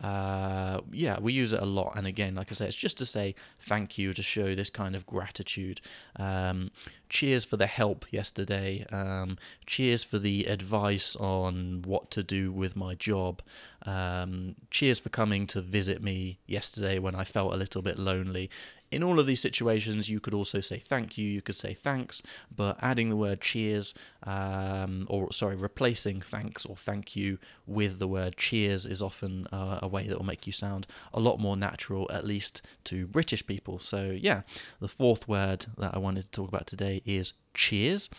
uh, 0.00 0.80
yeah, 0.92 1.18
we 1.20 1.32
use 1.32 1.52
it 1.52 1.60
a 1.60 1.66
lot. 1.66 1.94
And 1.96 2.06
again, 2.06 2.34
like 2.34 2.50
I 2.50 2.54
said, 2.54 2.68
it's 2.68 2.76
just 2.76 2.98
to 2.98 3.06
say 3.06 3.34
thank 3.58 3.98
you 3.98 4.12
to 4.14 4.22
show 4.22 4.54
this 4.54 4.70
kind 4.70 4.96
of 4.96 5.06
gratitude. 5.06 5.80
Um, 6.16 6.70
cheers 7.08 7.44
for 7.44 7.56
the 7.56 7.66
help 7.66 8.06
yesterday. 8.10 8.86
Um, 8.90 9.36
cheers 9.66 10.02
for 10.02 10.18
the 10.18 10.46
advice 10.46 11.16
on 11.16 11.82
what 11.84 12.10
to 12.12 12.22
do 12.22 12.50
with 12.50 12.76
my 12.76 12.94
job. 12.94 13.42
Um, 13.84 14.56
cheers 14.70 14.98
for 14.98 15.10
coming 15.10 15.46
to 15.48 15.60
visit 15.60 16.02
me 16.02 16.38
yesterday 16.46 16.98
when 16.98 17.14
I 17.14 17.24
felt 17.24 17.52
a 17.52 17.56
little 17.56 17.82
bit 17.82 17.98
lonely 17.98 18.48
in 18.90 19.02
all 19.02 19.20
of 19.20 19.26
these 19.26 19.40
situations, 19.40 20.08
you 20.08 20.20
could 20.20 20.34
also 20.34 20.60
say 20.60 20.78
thank 20.78 21.16
you, 21.16 21.28
you 21.28 21.40
could 21.40 21.54
say 21.54 21.74
thanks, 21.74 22.22
but 22.54 22.76
adding 22.82 23.08
the 23.08 23.16
word 23.16 23.40
cheers, 23.40 23.94
um, 24.24 25.06
or 25.08 25.32
sorry, 25.32 25.54
replacing 25.54 26.20
thanks 26.20 26.64
or 26.66 26.76
thank 26.76 27.14
you 27.14 27.38
with 27.66 27.98
the 27.98 28.08
word 28.08 28.36
cheers 28.36 28.86
is 28.86 29.00
often 29.00 29.46
uh, 29.52 29.78
a 29.82 29.88
way 29.88 30.06
that 30.08 30.18
will 30.18 30.26
make 30.26 30.46
you 30.46 30.52
sound 30.52 30.86
a 31.14 31.20
lot 31.20 31.38
more 31.38 31.56
natural, 31.56 32.10
at 32.12 32.26
least 32.26 32.62
to 32.84 33.06
British 33.06 33.46
people. 33.46 33.78
So, 33.78 34.10
yeah, 34.10 34.42
the 34.80 34.88
fourth 34.88 35.28
word 35.28 35.66
that 35.78 35.94
I 35.94 35.98
wanted 35.98 36.22
to 36.22 36.30
talk 36.30 36.48
about 36.48 36.66
today 36.66 37.02
is 37.04 37.34
cheers. 37.54 38.10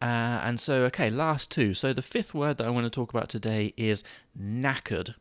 Uh, 0.00 0.40
and 0.42 0.58
so, 0.58 0.82
okay, 0.84 1.10
last 1.10 1.48
two. 1.48 1.74
So, 1.74 1.92
the 1.92 2.02
fifth 2.02 2.34
word 2.34 2.58
that 2.58 2.66
I 2.66 2.70
want 2.70 2.86
to 2.86 2.90
talk 2.90 3.10
about 3.10 3.28
today 3.28 3.72
is 3.76 4.02
knackered. 4.38 5.14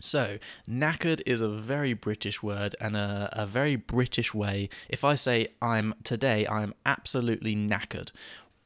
So, 0.00 0.38
knackered 0.68 1.22
is 1.24 1.40
a 1.40 1.48
very 1.48 1.94
British 1.94 2.42
word 2.42 2.74
and 2.80 2.96
a, 2.96 3.28
a 3.32 3.46
very 3.46 3.76
British 3.76 4.34
way. 4.34 4.68
If 4.88 5.04
I 5.04 5.14
say 5.14 5.48
I'm 5.62 5.94
today, 6.02 6.46
I'm 6.46 6.74
absolutely 6.84 7.56
knackered, 7.56 8.10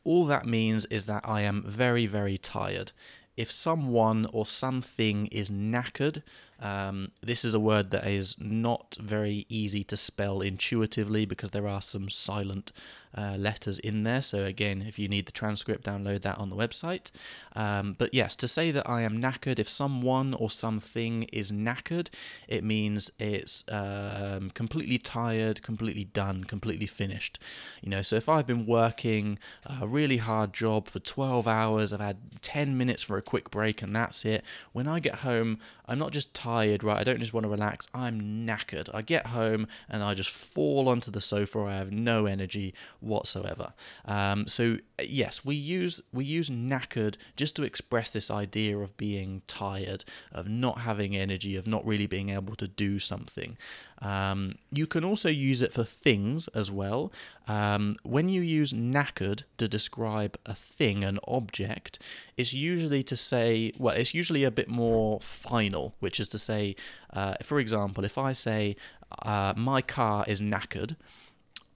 all 0.05 0.25
that 0.27 0.47
means 0.47 0.85
is 0.87 1.05
that 1.05 1.23
I 1.29 1.43
am 1.43 1.63
very, 1.67 2.07
very 2.07 2.39
tired. 2.39 2.93
If 3.37 3.53
someone 3.53 4.27
or 4.33 4.47
something 4.47 5.27
is 5.27 5.51
knackered, 5.51 6.23
um, 6.61 7.13
this 7.23 7.45
is 7.45 7.55
a 7.55 7.61
word 7.61 7.91
that 7.91 8.07
is 8.07 8.37
not 8.39 8.97
very 9.01 9.47
easy 9.49 9.85
to 9.85 9.97
spell 9.97 10.41
intuitively 10.41 11.25
because 11.25 11.51
there 11.51 11.69
are 11.69 11.83
some 11.83 12.09
silent 12.09 12.73
uh, 13.17 13.37
letters 13.37 13.79
in 13.79 14.03
there. 14.03 14.23
So, 14.23 14.45
again, 14.45 14.85
if 14.87 14.99
you 14.99 15.09
need 15.09 15.27
the 15.27 15.33
transcript, 15.33 15.85
download 15.85 16.23
that 16.23 16.39
on 16.39 16.51
the 16.51 16.57
website. 16.57 17.11
Um, 17.55 17.95
but 17.99 18.13
yes, 18.13 18.37
to 18.37 18.49
say 18.49 18.71
that 18.71 18.89
I 18.89 19.03
am 19.03 19.21
knackered, 19.21 19.59
if 19.59 19.69
someone 19.69 20.35
or 20.35 20.51
something 20.51 21.25
is 21.25 21.51
knackered, 21.51 22.09
it 22.47 22.65
means 22.65 23.11
it's 23.19 23.65
um, 23.69 24.51
completely 24.51 24.99
tired, 24.99 25.63
completely 25.63 26.05
done, 26.05 26.45
completely 26.45 26.87
finished. 26.87 27.39
You 27.83 27.91
know, 27.91 28.03
so 28.03 28.17
if 28.17 28.29
I've 28.29 28.47
been 28.47 28.67
working 28.67 29.39
a 29.65 29.87
really 29.87 30.19
hard 30.19 30.53
job 30.53 30.89
for 30.89 30.99
12 30.99 31.49
hours, 31.49 31.93
I've 31.93 32.01
had 32.01 32.43
10 32.43 32.77
minutes 32.77 33.03
for 33.03 33.17
a 33.17 33.23
quick 33.23 33.51
break, 33.51 33.83
and 33.83 33.95
that's 33.95 34.25
it. 34.25 34.45
When 34.73 34.87
I 34.87 35.01
get 35.01 35.17
home, 35.17 35.59
I'm 35.87 35.99
not 35.99 36.13
just 36.13 36.35
tired, 36.35 36.48
right? 36.83 36.99
I 36.99 37.05
don't 37.05 37.21
just 37.21 37.33
want 37.33 37.45
to 37.45 37.51
relax. 37.51 37.89
I'm 37.95 38.47
knackered. 38.47 38.89
I 38.95 39.03
get 39.03 39.29
home 39.29 39.67
and 39.89 40.03
I 40.03 40.15
just 40.15 40.31
fall 40.31 40.89
onto 40.89 41.11
the 41.11 41.21
sofa. 41.21 41.61
I 41.61 41.77
have 41.77 41.93
no 41.93 42.27
energy 42.27 42.75
whatsoever. 43.01 43.73
Um, 44.05 44.47
so 44.49 44.79
yes, 45.03 45.45
we 45.45 45.55
use 45.55 46.01
we 46.13 46.25
use 46.25 46.51
knackered 46.51 47.17
just 47.37 47.57
to 47.57 47.63
express 47.63 48.11
this 48.11 48.31
idea 48.31 48.79
of 48.79 48.97
being 48.97 49.43
tired, 49.47 50.05
of 50.33 50.49
not 50.49 50.81
having 50.81 51.17
energy, 51.17 51.57
of 51.57 51.67
not 51.67 51.87
really 51.87 52.07
being 52.07 52.31
able 52.31 52.55
to 52.57 52.69
do 52.69 52.99
something. 52.99 53.57
Um, 54.01 54.55
you 54.71 54.87
can 54.87 55.05
also 55.05 55.29
use 55.29 55.61
it 55.63 55.73
for 55.73 55.85
things 55.85 56.49
as 56.49 56.71
well. 56.71 57.13
Um, 57.49 57.97
when 58.03 58.29
you 58.29 58.43
use 58.43 58.75
knackered 58.75 59.45
to 59.57 59.67
describe 59.67 60.39
a 60.45 60.55
thing, 60.55 61.03
an 61.03 61.19
object, 61.27 61.99
it's 62.37 62.53
usually 62.53 63.03
to 63.05 63.17
say, 63.17 63.73
well, 63.79 63.97
it's 63.97 64.13
usually 64.13 64.45
a 64.45 64.51
bit 64.51 64.69
more 64.69 65.19
final, 65.21 65.95
which 65.99 66.21
is 66.21 66.29
to 66.29 66.39
say, 66.39 66.77
uh, 67.15 67.37
for 67.43 67.59
example, 67.59 68.05
if 68.05 68.19
I 68.19 68.33
say, 68.33 68.77
uh, 69.23 69.55
my 69.57 69.81
car 69.81 70.27
is 70.29 70.43
knackered, 70.43 70.97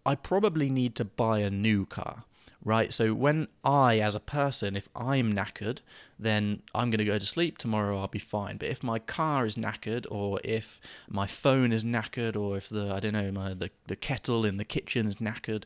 I 0.05 0.15
probably 0.15 0.69
need 0.69 0.95
to 0.97 1.07
buy 1.07 1.39
a 1.39 1.49
new 1.49 1.87
car, 1.87 2.25
right? 2.65 2.93
So 2.93 3.15
when 3.15 3.49
I, 3.65 3.99
as 3.99 4.15
a 4.15 4.21
person, 4.21 4.77
if 4.77 4.89
I'm 4.95 5.33
knackered, 5.33 5.81
then 6.19 6.63
I'm 6.75 6.91
going 6.91 6.99
to 6.99 7.05
go 7.05 7.19
to 7.19 7.27
sleep. 7.27 7.59
Tomorrow 7.59 7.99
I'll 7.99 8.09
be 8.09 8.19
fine. 8.19 8.57
But 8.57 8.69
if 8.69 8.83
my 8.83 8.99
car 8.99 9.47
is 9.47 9.57
knackered, 9.57 10.07
or 10.11 10.41
if 10.45 10.81
my 11.09 11.27
phone 11.27 11.73
is 11.73 11.85
knackered, 11.85 12.37
or 12.37 12.57
if 12.57 12.69
the 12.69 12.93
I 12.93 13.01
don't 13.01 13.13
know 13.13 13.33
my 13.33 13.55
the, 13.55 13.71
the 13.87 13.97
kettle 13.97 14.45
in 14.45 14.57
the 14.57 14.65
kitchen 14.65 15.07
is 15.07 15.17
knackered, 15.17 15.65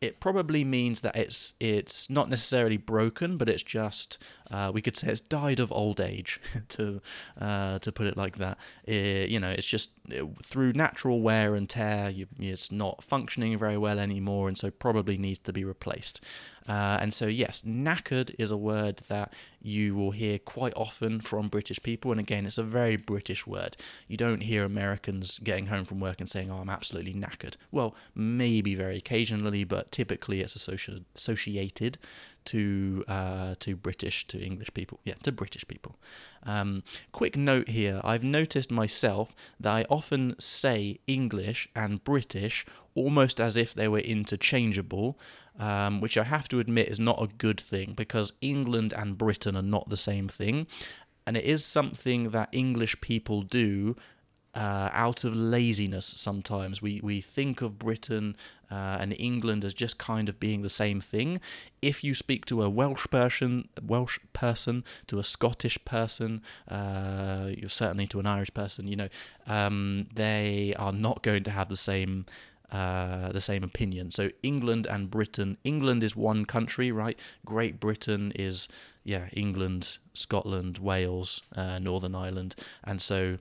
it 0.00 0.20
probably 0.20 0.64
means 0.64 1.00
that 1.00 1.16
it's 1.16 1.54
it's 1.60 2.10
not 2.10 2.28
necessarily 2.28 2.76
broken, 2.76 3.36
but 3.36 3.48
it's 3.48 3.62
just 3.62 4.18
uh, 4.50 4.70
we 4.72 4.82
could 4.82 4.96
say 4.96 5.08
it's 5.08 5.20
died 5.20 5.60
of 5.60 5.72
old 5.72 6.00
age, 6.00 6.40
to 6.68 7.00
uh, 7.40 7.78
to 7.78 7.92
put 7.92 8.06
it 8.06 8.16
like 8.16 8.38
that. 8.38 8.58
It, 8.84 9.30
you 9.30 9.40
know, 9.40 9.50
it's 9.50 9.66
just 9.66 9.92
it, 10.08 10.24
through 10.42 10.72
natural 10.74 11.20
wear 11.20 11.54
and 11.54 11.68
tear, 11.68 12.10
you, 12.10 12.26
it's 12.38 12.70
not 12.70 13.02
functioning 13.02 13.58
very 13.58 13.78
well 13.78 13.98
anymore, 13.98 14.48
and 14.48 14.58
so 14.58 14.70
probably 14.70 15.16
needs 15.16 15.38
to 15.40 15.52
be 15.52 15.64
replaced. 15.64 16.20
Uh, 16.66 16.98
and 17.00 17.12
so, 17.12 17.26
yes, 17.26 17.62
knackered 17.66 18.34
is 18.38 18.50
a 18.50 18.56
word 18.56 18.98
that 19.08 19.32
you 19.60 19.94
will 19.94 20.12
hear 20.12 20.38
quite 20.38 20.72
often 20.76 21.20
from 21.20 21.48
British 21.48 21.82
people. 21.82 22.10
And 22.10 22.20
again, 22.20 22.46
it's 22.46 22.58
a 22.58 22.62
very 22.62 22.96
British 22.96 23.46
word. 23.46 23.76
You 24.08 24.16
don't 24.16 24.42
hear 24.42 24.64
Americans 24.64 25.38
getting 25.42 25.66
home 25.66 25.84
from 25.84 26.00
work 26.00 26.20
and 26.20 26.28
saying, 26.28 26.50
Oh, 26.50 26.56
I'm 26.56 26.70
absolutely 26.70 27.14
knackered. 27.14 27.56
Well, 27.70 27.94
maybe 28.14 28.74
very 28.74 28.96
occasionally, 28.96 29.64
but 29.64 29.92
typically 29.92 30.40
it's 30.40 30.56
associated 30.56 31.98
to 32.46 33.04
uh, 33.08 33.54
to 33.60 33.76
British 33.76 34.26
to 34.28 34.38
English 34.38 34.72
people. 34.74 35.00
Yeah, 35.04 35.14
to 35.22 35.32
British 35.32 35.66
people. 35.66 35.96
Um, 36.44 36.82
quick 37.12 37.36
note 37.36 37.68
here: 37.68 38.00
I've 38.04 38.24
noticed 38.24 38.70
myself 38.70 39.34
that 39.58 39.72
I 39.72 39.86
often 39.88 40.38
say 40.38 41.00
English 41.06 41.68
and 41.74 42.04
British 42.04 42.66
almost 42.94 43.40
as 43.40 43.56
if 43.56 43.74
they 43.74 43.88
were 43.88 43.98
interchangeable, 43.98 45.18
um, 45.58 46.00
which 46.00 46.16
I 46.16 46.24
have 46.24 46.48
to 46.48 46.60
admit 46.60 46.88
is 46.88 47.00
not 47.00 47.22
a 47.22 47.28
good 47.28 47.60
thing 47.60 47.94
because 47.94 48.32
England 48.40 48.92
and 48.92 49.18
Britain 49.18 49.56
are 49.56 49.62
not 49.62 49.88
the 49.88 49.96
same 49.96 50.28
thing. 50.28 50.66
And 51.26 51.36
it 51.36 51.44
is 51.44 51.64
something 51.64 52.30
that 52.30 52.48
English 52.52 53.00
people 53.00 53.42
do 53.42 53.96
uh, 54.54 54.88
out 54.92 55.24
of 55.24 55.34
laziness 55.34 56.06
sometimes. 56.06 56.80
We, 56.80 57.00
we 57.02 57.20
think 57.20 57.60
of 57.60 57.78
Britain 57.78 58.36
uh, 58.70 58.98
and 59.00 59.14
England 59.18 59.64
as 59.64 59.74
just 59.74 59.98
kind 59.98 60.28
of 60.28 60.38
being 60.38 60.62
the 60.62 60.68
same 60.68 61.00
thing. 61.00 61.40
If 61.82 62.04
you 62.04 62.14
speak 62.14 62.44
to 62.46 62.62
a 62.62 62.70
Welsh 62.70 63.06
person, 63.10 63.68
Welsh 63.82 64.18
person, 64.32 64.84
to 65.08 65.18
a 65.18 65.24
Scottish 65.24 65.78
person, 65.84 66.42
uh, 66.68 67.50
you're 67.56 67.68
certainly 67.68 68.06
to 68.08 68.20
an 68.20 68.26
Irish 68.26 68.54
person, 68.54 68.86
you 68.86 68.96
know, 68.96 69.08
um, 69.46 70.06
they 70.14 70.74
are 70.78 70.92
not 70.92 71.22
going 71.22 71.42
to 71.44 71.50
have 71.50 71.68
the 71.68 71.76
same 71.76 72.26
uh, 72.74 73.30
the 73.30 73.40
same 73.40 73.62
opinion. 73.62 74.10
So 74.10 74.30
England 74.42 74.84
and 74.84 75.08
Britain. 75.08 75.58
England 75.62 76.02
is 76.02 76.16
one 76.16 76.44
country, 76.44 76.90
right? 76.90 77.16
Great 77.46 77.78
Britain 77.78 78.32
is 78.34 78.66
yeah 79.04 79.28
England, 79.32 79.98
Scotland, 80.12 80.78
Wales, 80.78 81.40
uh, 81.54 81.78
Northern 81.78 82.14
Ireland, 82.14 82.56
and 82.82 83.00
so. 83.00 83.38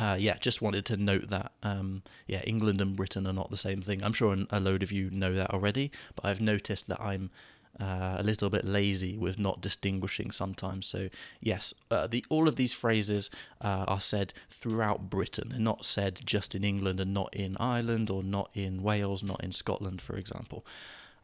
Uh, 0.00 0.16
yeah, 0.16 0.36
just 0.36 0.62
wanted 0.62 0.84
to 0.84 0.96
note 0.96 1.28
that. 1.28 1.50
Um, 1.64 2.04
yeah, 2.28 2.40
England 2.46 2.80
and 2.80 2.94
Britain 2.94 3.26
are 3.26 3.32
not 3.32 3.50
the 3.50 3.56
same 3.56 3.82
thing. 3.82 4.04
I'm 4.04 4.12
sure 4.12 4.36
a 4.48 4.60
load 4.60 4.84
of 4.84 4.92
you 4.92 5.10
know 5.10 5.34
that 5.34 5.50
already, 5.50 5.90
but 6.14 6.24
I've 6.24 6.40
noticed 6.40 6.86
that 6.86 7.00
I'm 7.00 7.32
uh, 7.80 8.16
a 8.18 8.22
little 8.22 8.50
bit 8.50 8.64
lazy 8.64 9.16
with 9.16 9.38
not 9.38 9.60
distinguishing 9.60 10.30
sometimes. 10.30 10.86
So 10.86 11.08
yes, 11.40 11.74
uh, 11.90 12.06
the 12.06 12.24
all 12.28 12.48
of 12.48 12.56
these 12.56 12.72
phrases 12.72 13.30
uh, 13.60 13.84
are 13.86 14.00
said 14.00 14.32
throughout 14.50 15.10
Britain. 15.10 15.50
They're 15.50 15.60
not 15.60 15.84
said 15.84 16.20
just 16.24 16.54
in 16.54 16.64
England 16.64 17.00
and 17.00 17.14
not 17.14 17.34
in 17.34 17.56
Ireland 17.58 18.10
or 18.10 18.22
not 18.22 18.50
in 18.54 18.82
Wales, 18.82 19.22
not 19.22 19.42
in 19.42 19.52
Scotland, 19.52 20.00
for 20.00 20.16
example. 20.16 20.64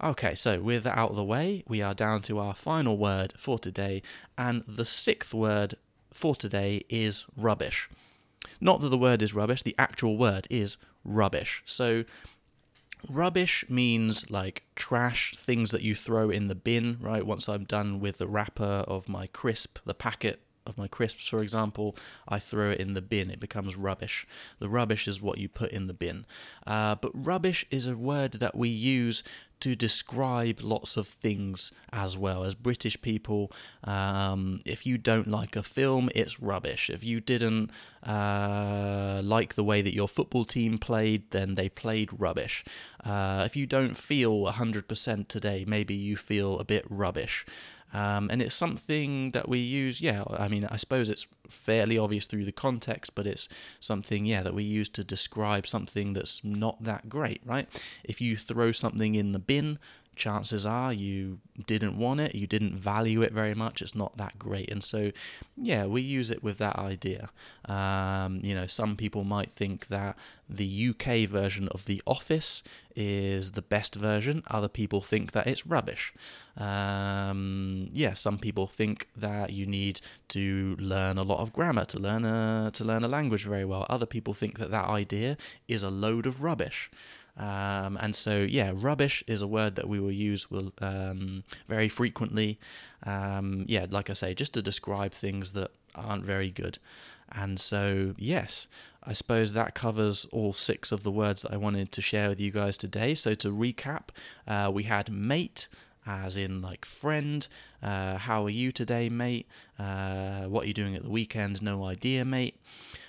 Okay, 0.03 0.35
so 0.35 0.61
with 0.61 0.83
that 0.85 0.99
out 0.99 1.11
of 1.11 1.17
the 1.17 1.25
way, 1.25 1.63
we 1.69 1.81
are 1.81 1.95
down 1.95 2.21
to 2.23 2.39
our 2.39 2.55
final 2.55 2.99
word 2.99 3.33
for 3.37 3.59
today, 3.59 4.03
and 4.37 4.65
the 4.67 4.85
sixth 4.85 5.33
word 5.33 5.77
for 6.13 6.35
today 6.35 6.85
is 6.89 7.25
rubbish. 7.37 7.89
Not 8.61 8.81
that 8.81 8.89
the 8.89 8.99
word 8.99 9.23
is 9.23 9.35
rubbish, 9.35 9.63
the 9.63 9.75
actual 9.79 10.17
word 10.17 10.47
is 10.51 10.77
rubbish. 11.05 11.63
So 11.65 12.05
Rubbish 13.09 13.65
means 13.69 14.31
like 14.31 14.65
trash, 14.77 15.35
things 15.37 15.71
that 15.71 15.83
you 15.83 15.95
throw 15.95 16.31
in 16.31 16.49
the 16.49 16.55
bin, 16.55 16.99
right? 17.01 17.27
Once 17.27 17.49
I'm 17.49 17.65
done 17.65 18.01
with 18.01 18.19
the 18.19 18.29
wrapper 18.29 18.85
of 18.87 19.09
my 19.09 19.27
crisp, 19.27 19.79
the 19.85 19.95
packet 19.95 20.41
of 20.67 20.79
my 20.79 20.89
crisps, 20.89 21.27
for 21.27 21.43
example, 21.43 21.97
I 22.27 22.39
throw 22.39 22.71
it 22.71 22.81
in 22.81 22.95
the 22.95 23.03
bin. 23.03 23.31
It 23.31 23.41
becomes 23.41 23.77
rubbish. 23.77 24.27
The 24.59 24.69
rubbish 24.69 25.07
is 25.07 25.21
what 25.21 25.39
you 25.39 25.49
put 25.49 25.71
in 25.73 25.87
the 25.87 25.95
bin. 25.95 26.27
Uh, 26.67 26.95
but 26.95 27.13
rubbish 27.15 27.67
is 27.71 27.87
a 27.87 27.97
word 27.97 28.33
that 28.35 28.55
we 28.55 28.69
use 28.69 29.23
to 29.65 29.75
describe 29.75 30.61
lots 30.61 30.99
of 30.99 31.09
things 31.09 31.73
as 31.91 32.19
well. 32.19 32.45
As 32.45 32.55
British 32.55 33.01
people, 33.01 33.51
um, 33.83 34.61
if 34.67 34.85
you 34.85 34.99
don't 34.99 35.27
like 35.27 35.57
a 35.57 35.63
film, 35.63 36.11
it's 36.15 36.39
rubbish. 36.39 36.91
If 36.91 37.03
you 37.03 37.19
didn't 37.19 37.71
uh, 38.03 39.23
like 39.25 39.55
the 39.55 39.65
way 39.65 39.81
that 39.81 39.95
your 39.95 40.07
football 40.07 40.45
team 40.45 40.77
played, 40.77 41.31
then 41.31 41.55
they 41.55 41.71
played 41.71 42.11
rubbish. 42.13 42.63
Uh, 43.03 43.43
if 43.47 43.57
you 43.57 43.65
don't 43.65 43.97
feel 43.97 44.43
100% 44.43 45.29
today, 45.29 45.65
maybe 45.67 45.95
you 45.95 46.19
feel 46.19 46.59
a 46.59 46.65
bit 46.65 46.85
rubbish. 46.91 47.47
Um, 47.95 48.29
and 48.29 48.43
it's 48.43 48.57
something 48.57 49.31
that 49.31 49.49
we 49.49 49.61
use, 49.61 50.01
yeah, 50.01 50.25
I 50.29 50.49
mean, 50.49 50.67
I 50.69 50.77
suppose 50.77 51.09
it's 51.09 51.29
fairly 51.49 51.97
obvious 51.97 52.27
through 52.27 52.45
the 52.45 52.53
context, 52.53 53.15
but 53.15 53.25
it's 53.25 53.49
something, 53.79 54.27
yeah, 54.27 54.43
that 54.43 54.53
we 54.53 54.65
use 54.65 54.89
to 54.91 55.05
describe 55.05 55.65
something 55.65 56.13
that's 56.13 56.43
not 56.43 56.83
that 56.83 57.09
great, 57.09 57.41
right? 57.47 57.69
If 58.03 58.21
you 58.21 58.37
throw 58.37 58.73
something 58.73 59.15
in 59.15 59.31
the 59.31 59.39
bin, 59.39 59.79
chances 60.17 60.65
are 60.65 60.93
you 60.93 61.39
didn't 61.67 61.97
want 61.97 62.21
it, 62.21 62.35
you 62.35 62.47
didn't 62.47 62.77
value 62.77 63.23
it 63.23 63.33
very 63.33 63.55
much, 63.55 63.83
it's 63.83 63.95
not 63.95 64.17
that 64.17 64.39
great. 64.39 64.71
And 64.71 64.83
so, 64.83 65.13
yeah, 65.57 65.87
we 65.87 66.01
use 66.01 66.31
it 66.31 66.43
with 66.43 66.59
that 66.59 66.77
idea. 66.77 67.31
Um, 67.67 68.41
you 68.43 68.55
know, 68.55 68.67
some 68.67 68.97
people 68.97 69.25
might 69.25 69.51
think 69.51 69.89
that 69.89 70.17
the 70.49 70.89
UK 70.91 71.29
version 71.29 71.69
of 71.69 71.85
The 71.87 72.03
Office 72.07 72.63
is 72.97 73.53
the 73.53 73.63
best 73.63 73.95
version, 73.95 74.43
other 74.49 74.69
people 74.69 75.01
think 75.01 75.33
that 75.33 75.47
it's 75.47 75.67
rubbish. 75.67 76.13
Um, 76.57 77.89
yeah, 77.93 78.15
some 78.15 78.39
people 78.39 78.67
think 78.67 79.09
that 79.17 79.51
you 79.51 79.67
need 79.67 80.01
to 80.29 80.77
learn 80.79 81.19
a 81.19 81.23
lot 81.23 81.41
of 81.41 81.53
grammar 81.53 81.85
to 81.87 81.99
learn 81.99 82.25
a, 82.25 82.71
to 82.73 82.85
learn 82.85 83.05
a 83.05 83.09
language 83.09 83.45
very 83.45 83.65
well. 83.65 83.87
Other 83.89 84.07
people 84.07 84.35
think 84.35 84.59
that 84.59 84.71
that 84.71 84.87
idea 84.87 85.37
is 85.67 85.83
a 85.83 85.91
load 85.91 86.27
of 86.27 86.43
rubbish. 86.43 86.91
Um, 87.37 87.99
and 88.01 88.15
so, 88.15 88.43
yeah, 88.43 88.73
rubbish 88.75 89.25
is 89.27 89.43
a 89.43 89.47
word 89.47 89.75
that 89.77 89.89
we 89.89 89.99
will 89.99 90.13
use 90.13 90.51
will, 90.51 90.73
um, 90.81 91.45
very 91.69 91.89
frequently. 91.89 92.59
Um, 93.03 93.65
yeah, 93.69 93.87
like 93.91 94.09
I 94.09 94.13
say, 94.13 94.35
just 94.35 94.55
to 94.55 94.63
describe 94.63 95.13
things 95.13 95.53
that 95.53 95.71
aren't 95.95 96.25
very 96.25 96.51
good. 96.51 96.79
And 97.33 97.59
so, 97.59 98.15
yes, 98.19 98.69
I 99.03 99.13
suppose 99.13 99.53
that 99.53 99.75
covers 99.75 100.27
all 100.27 100.53
six 100.53 100.93
of 100.93 101.03
the 101.03 101.11
words 101.11 101.43
that 101.43 101.53
I 101.53 101.57
wanted 101.57 101.91
to 101.93 102.01
share 102.01 102.29
with 102.29 102.41
you 102.41 102.51
guys 102.51 102.77
today. 102.77 103.15
So, 103.15 103.35
to 103.35 103.51
recap, 103.51 104.11
uh, 104.47 104.71
we 104.73 104.85
had 104.85 105.11
mate, 105.11 105.67
as 106.07 106.37
in 106.37 106.63
like 106.63 106.85
friend. 106.85 107.47
Uh, 107.83 108.19
how 108.19 108.45
are 108.45 108.51
you 108.51 108.71
today, 108.71 109.09
mate? 109.09 109.47
Uh, 109.79 110.45
what 110.45 110.65
are 110.65 110.69
you 110.69 110.75
doing 110.75 110.95
at 110.95 111.03
the 111.03 111.11
weekend? 111.11 111.63
No 111.63 111.85
idea, 111.85 112.25
mate. 112.25 112.57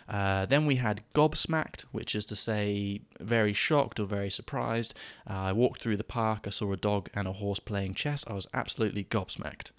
Uh, 0.08 0.46
then 0.46 0.66
we 0.66 0.76
had 0.76 1.02
gobsmacked, 1.14 1.82
which 1.92 2.16
is 2.16 2.26
to 2.26 2.36
say 2.36 3.02
very 3.20 3.54
shocked 3.54 4.00
or 4.00 4.06
very 4.06 4.30
surprised. 4.30 4.94
Uh, 5.30 5.34
I 5.34 5.52
walked 5.52 5.82
through 5.82 5.98
the 5.98 6.04
park, 6.04 6.46
I 6.46 6.52
saw 6.52 6.72
a 6.72 6.78
dog 6.78 7.10
and 7.14 7.28
a 7.28 7.34
horse 7.34 7.60
playing 7.60 7.96
chess. 7.96 8.24
I 8.28 8.34
was 8.34 8.48
absolutely 8.54 9.04
gobsmacked. 9.04 9.72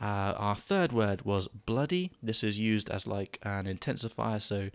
Uh, 0.00 0.34
our 0.36 0.56
third 0.56 0.92
word 0.92 1.22
was 1.22 1.48
bloody. 1.48 2.12
This 2.22 2.44
is 2.44 2.58
used 2.58 2.90
as 2.90 3.06
like 3.06 3.38
an 3.42 3.64
intensifier, 3.66 4.40
so 4.40 4.70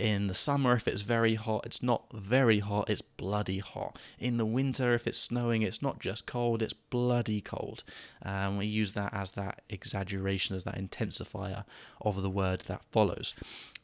in 0.00 0.28
the 0.28 0.34
summer, 0.34 0.74
if 0.74 0.88
it's 0.88 1.02
very 1.02 1.34
hot, 1.34 1.66
it's 1.66 1.82
not 1.82 2.04
very 2.12 2.60
hot, 2.60 2.88
it's 2.88 3.02
bloody 3.02 3.58
hot. 3.58 3.98
In 4.18 4.38
the 4.38 4.46
winter, 4.46 4.94
if 4.94 5.06
it's 5.06 5.18
snowing, 5.18 5.60
it's 5.60 5.82
not 5.82 6.00
just 6.00 6.24
cold, 6.24 6.62
it's 6.62 6.72
bloody 6.72 7.42
cold. 7.42 7.84
And 8.22 8.52
um, 8.52 8.56
we 8.56 8.66
use 8.66 8.92
that 8.92 9.12
as 9.12 9.32
that 9.32 9.60
exaggeration, 9.68 10.56
as 10.56 10.64
that 10.64 10.78
intensifier 10.78 11.64
of 12.00 12.22
the 12.22 12.30
word 12.30 12.60
that 12.60 12.82
follows. 12.90 13.34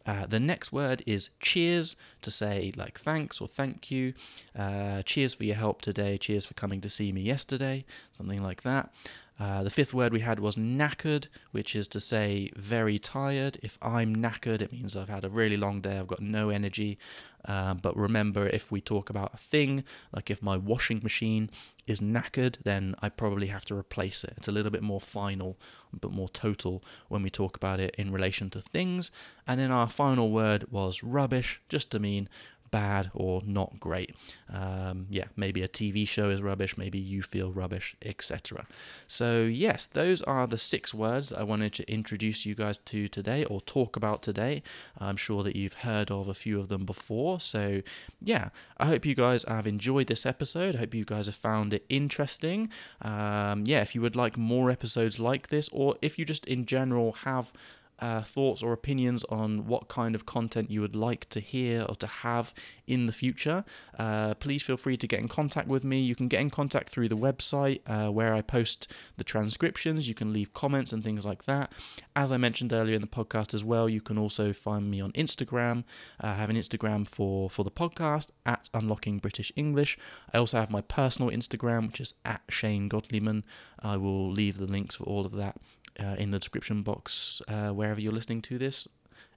Uh, 0.07 0.27
the 0.27 0.41
next 0.41 0.73
word 0.73 1.03
is 1.07 1.31
cheers 1.41 1.97
to 2.23 2.31
say 2.31 2.73
like 2.77 2.99
thanks 2.99 3.41
or 3.41 3.49
thank 3.49 3.91
you. 3.91 4.15
Uh, 4.57 5.03
cheers 5.03 5.35
for 5.35 5.45
your 5.45 5.57
help 5.57 5.83
today. 5.83 6.17
Cheers 6.17 6.47
for 6.47 6.55
coming 6.55 6.81
to 6.81 6.91
see 6.91 7.13
me 7.13 7.23
yesterday. 7.23 7.85
Something 8.13 8.43
like 8.43 8.63
that. 8.63 8.91
Uh, 9.39 9.63
the 9.63 9.71
fifth 9.71 9.93
word 9.93 10.13
we 10.13 10.21
had 10.21 10.41
was 10.41 10.57
knackered, 10.57 11.27
which 11.51 11.77
is 11.77 11.87
to 11.89 12.01
say 12.01 12.51
very 12.57 12.99
tired. 12.99 13.59
If 13.63 13.79
I'm 13.83 14.17
knackered, 14.17 14.63
it 14.63 14.73
means 14.73 14.97
I've 14.97 15.11
had 15.11 15.25
a 15.25 15.29
really 15.29 15.59
long 15.59 15.83
day, 15.83 15.99
I've 15.99 16.07
got 16.07 16.23
no 16.23 16.49
energy. 16.49 16.99
Uh, 17.45 17.75
but 17.75 17.95
remember, 17.97 18.49
if 18.49 18.73
we 18.73 18.81
talk 18.81 19.11
about 19.11 19.35
a 19.35 19.37
thing, 19.37 19.85
like 20.15 20.31
if 20.31 20.43
my 20.43 20.57
washing 20.57 21.01
machine 21.03 21.51
is 21.87 22.01
knackered, 22.01 22.57
then 22.65 22.95
I 23.01 23.09
probably 23.09 23.47
have 23.49 23.65
to 23.67 23.77
replace 23.77 24.25
it. 24.25 24.35
It's 24.37 24.49
a 24.49 24.53
little 24.53 24.73
bit 24.73 24.83
more 24.83 25.01
final, 25.01 25.59
but 25.93 26.11
more 26.11 26.29
total 26.29 26.83
when 27.09 27.23
we 27.23 27.31
talk 27.31 27.57
about 27.57 27.81
it 27.81 27.95
in 27.97 28.13
relation 28.13 28.51
to 28.51 28.61
things. 28.61 29.11
And 29.47 29.61
then 29.61 29.71
our 29.71 29.89
final 29.89 30.31
word 30.31 30.71
was 30.71 31.03
rubbish, 31.03 31.61
just 31.69 31.91
to 31.93 31.99
mean 31.99 32.29
bad 32.77 33.11
or 33.15 33.41
not 33.47 33.81
great. 33.81 34.15
Um, 34.53 35.07
yeah, 35.09 35.29
maybe 35.35 35.63
a 35.63 35.69
TV 35.69 36.07
show 36.07 36.29
is 36.29 36.43
rubbish, 36.43 36.77
maybe 36.77 36.99
you 36.99 37.23
feel 37.23 37.51
rubbish, 37.51 37.97
etc. 38.03 38.67
So, 39.09 39.45
yes, 39.45 39.87
those 39.87 40.21
are 40.23 40.47
the 40.47 40.59
six 40.59 40.93
words 40.93 41.33
I 41.33 41.43
wanted 41.43 41.73
to 41.75 41.91
introduce 41.91 42.45
you 42.45 42.55
guys 42.55 42.77
to 42.93 43.09
today 43.09 43.47
or 43.47 43.63
talk 43.63 43.97
about 43.97 44.21
today. 44.21 44.63
I'm 44.99 45.17
sure 45.17 45.43
that 45.43 45.57
you've 45.57 45.87
heard 45.89 46.11
of 46.11 46.29
a 46.29 46.35
few 46.35 46.61
of 46.61 46.69
them 46.69 46.85
before. 46.85 47.41
So, 47.41 47.81
yeah, 48.21 48.51
I 48.77 48.85
hope 48.85 49.07
you 49.07 49.15
guys 49.15 49.45
have 49.49 49.67
enjoyed 49.67 50.09
this 50.09 50.27
episode. 50.27 50.77
I 50.77 50.81
hope 50.81 50.95
you 50.95 51.07
guys 51.07 51.27
have 51.27 51.35
found 51.35 51.73
it 51.73 51.87
interesting. 51.89 52.69
Um, 53.01 53.65
yeah, 53.65 53.81
if 53.81 53.95
you 53.95 54.03
would 54.03 54.17
like 54.17 54.37
more 54.37 54.71
episodes 54.71 55.19
like 55.19 55.49
this, 55.49 55.71
or 55.73 55.97
if 56.03 56.19
you 56.19 56.27
just 56.27 56.45
in 56.45 56.67
general 56.67 57.13
have 57.25 57.55
uh, 57.99 58.23
thoughts 58.23 58.63
or 58.63 58.73
opinions 58.73 59.25
on 59.25 59.67
what 59.67 59.89
kind 59.89 60.15
of 60.15 60.27
content 60.27 60.71
you 60.71 60.81
would 60.81 60.97
like 60.97 61.29
to 61.31 61.41
hear 61.41 61.83
or 61.89 61.95
to 61.97 62.07
have 62.07 62.53
in 62.87 63.07
the 63.07 63.13
future, 63.13 63.65
uh, 63.99 64.35
please 64.35 64.63
feel 64.63 64.77
free 64.77 64.97
to 64.97 65.07
get 65.07 65.21
in 65.21 65.29
contact 65.29 65.69
with 65.69 65.85
me. 65.85 66.01
You 66.01 66.15
can 66.15 66.29
get 66.29 66.41
in 66.41 66.51
contact 66.51 66.91
through 66.91 67.09
the 67.09 67.17
website 67.17 67.81
uh, 67.87 68.11
where 68.11 68.35
I 68.35 68.43
post 68.43 68.93
the 69.17 69.25
transcriptions. 69.25 70.09
You 70.09 70.15
can 70.15 70.33
leave 70.33 70.53
comments 70.53 70.93
and 70.93 71.03
things 71.03 71.25
like 71.25 71.45
that. 71.45 71.73
As 72.15 72.33
I 72.33 72.37
mentioned 72.37 72.73
earlier 72.73 72.95
in 72.95 73.01
the 73.01 73.07
podcast 73.07 73.55
as 73.55 73.65
well, 73.65 73.89
you 73.89 74.01
can 74.01 74.19
also 74.19 74.53
find 74.53 74.91
me 74.91 75.01
on 75.01 75.13
Instagram. 75.13 75.85
Uh, 76.23 76.29
I 76.29 76.35
have 76.35 76.51
an 76.51 76.57
Instagram 76.57 77.07
for, 77.07 77.51
for 77.51 77.65
the 77.65 77.71
podcast 77.71 78.29
at 78.45 78.69
Unlocking 78.75 79.19
British 79.19 79.53
English. 79.57 79.99
I 80.33 80.39
also 80.39 80.59
have 80.59 80.71
my 80.71 80.83
personal 80.83 81.31
Instagram, 81.31 81.89
which 81.89 82.01
is 82.01 82.15
at 82.25 82.43
Shane 82.49 82.89
Godliman. 82.89 83.43
I 83.81 83.97
will 83.97 84.31
leave 84.31 84.59
the 84.59 84.67
links 84.67 84.97
for 84.97 85.05
all 85.05 85.27
of 85.27 85.33
that 85.33 85.57
uh, 86.01 86.17
in 86.19 86.31
the 86.31 86.39
description 86.39 86.83
box 86.83 87.41
uh, 87.49 87.71
wherever 87.71 88.01
you're 88.01 88.13
listening 88.13 88.43
to 88.43 88.59
this 88.59 88.89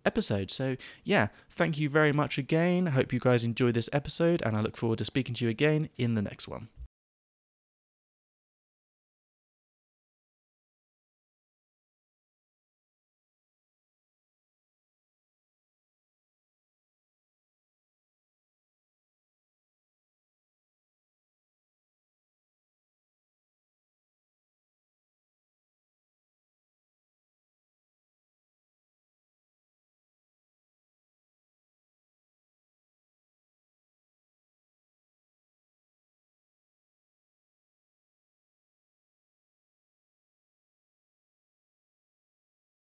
episode. 0.06 0.52
So, 0.52 0.78
yeah, 1.04 1.28
thank 1.50 1.78
you 1.78 1.90
very 1.90 2.12
much 2.12 2.38
again. 2.38 2.88
I 2.88 2.92
hope 2.92 3.14
you 3.14 3.20
guys 3.20 3.44
enjoyed 3.44 3.74
this 3.74 3.90
episode, 3.94 4.42
and 4.42 4.56
I 4.56 4.62
look 4.62 4.78
forward 4.78 5.00
to 5.00 5.06
speaking 5.06 5.36
to 5.36 5.46
you 5.46 5.50
again 5.50 5.90
in 5.98 6.16
the 6.16 6.22
next 6.22 6.48
one. 6.48 6.70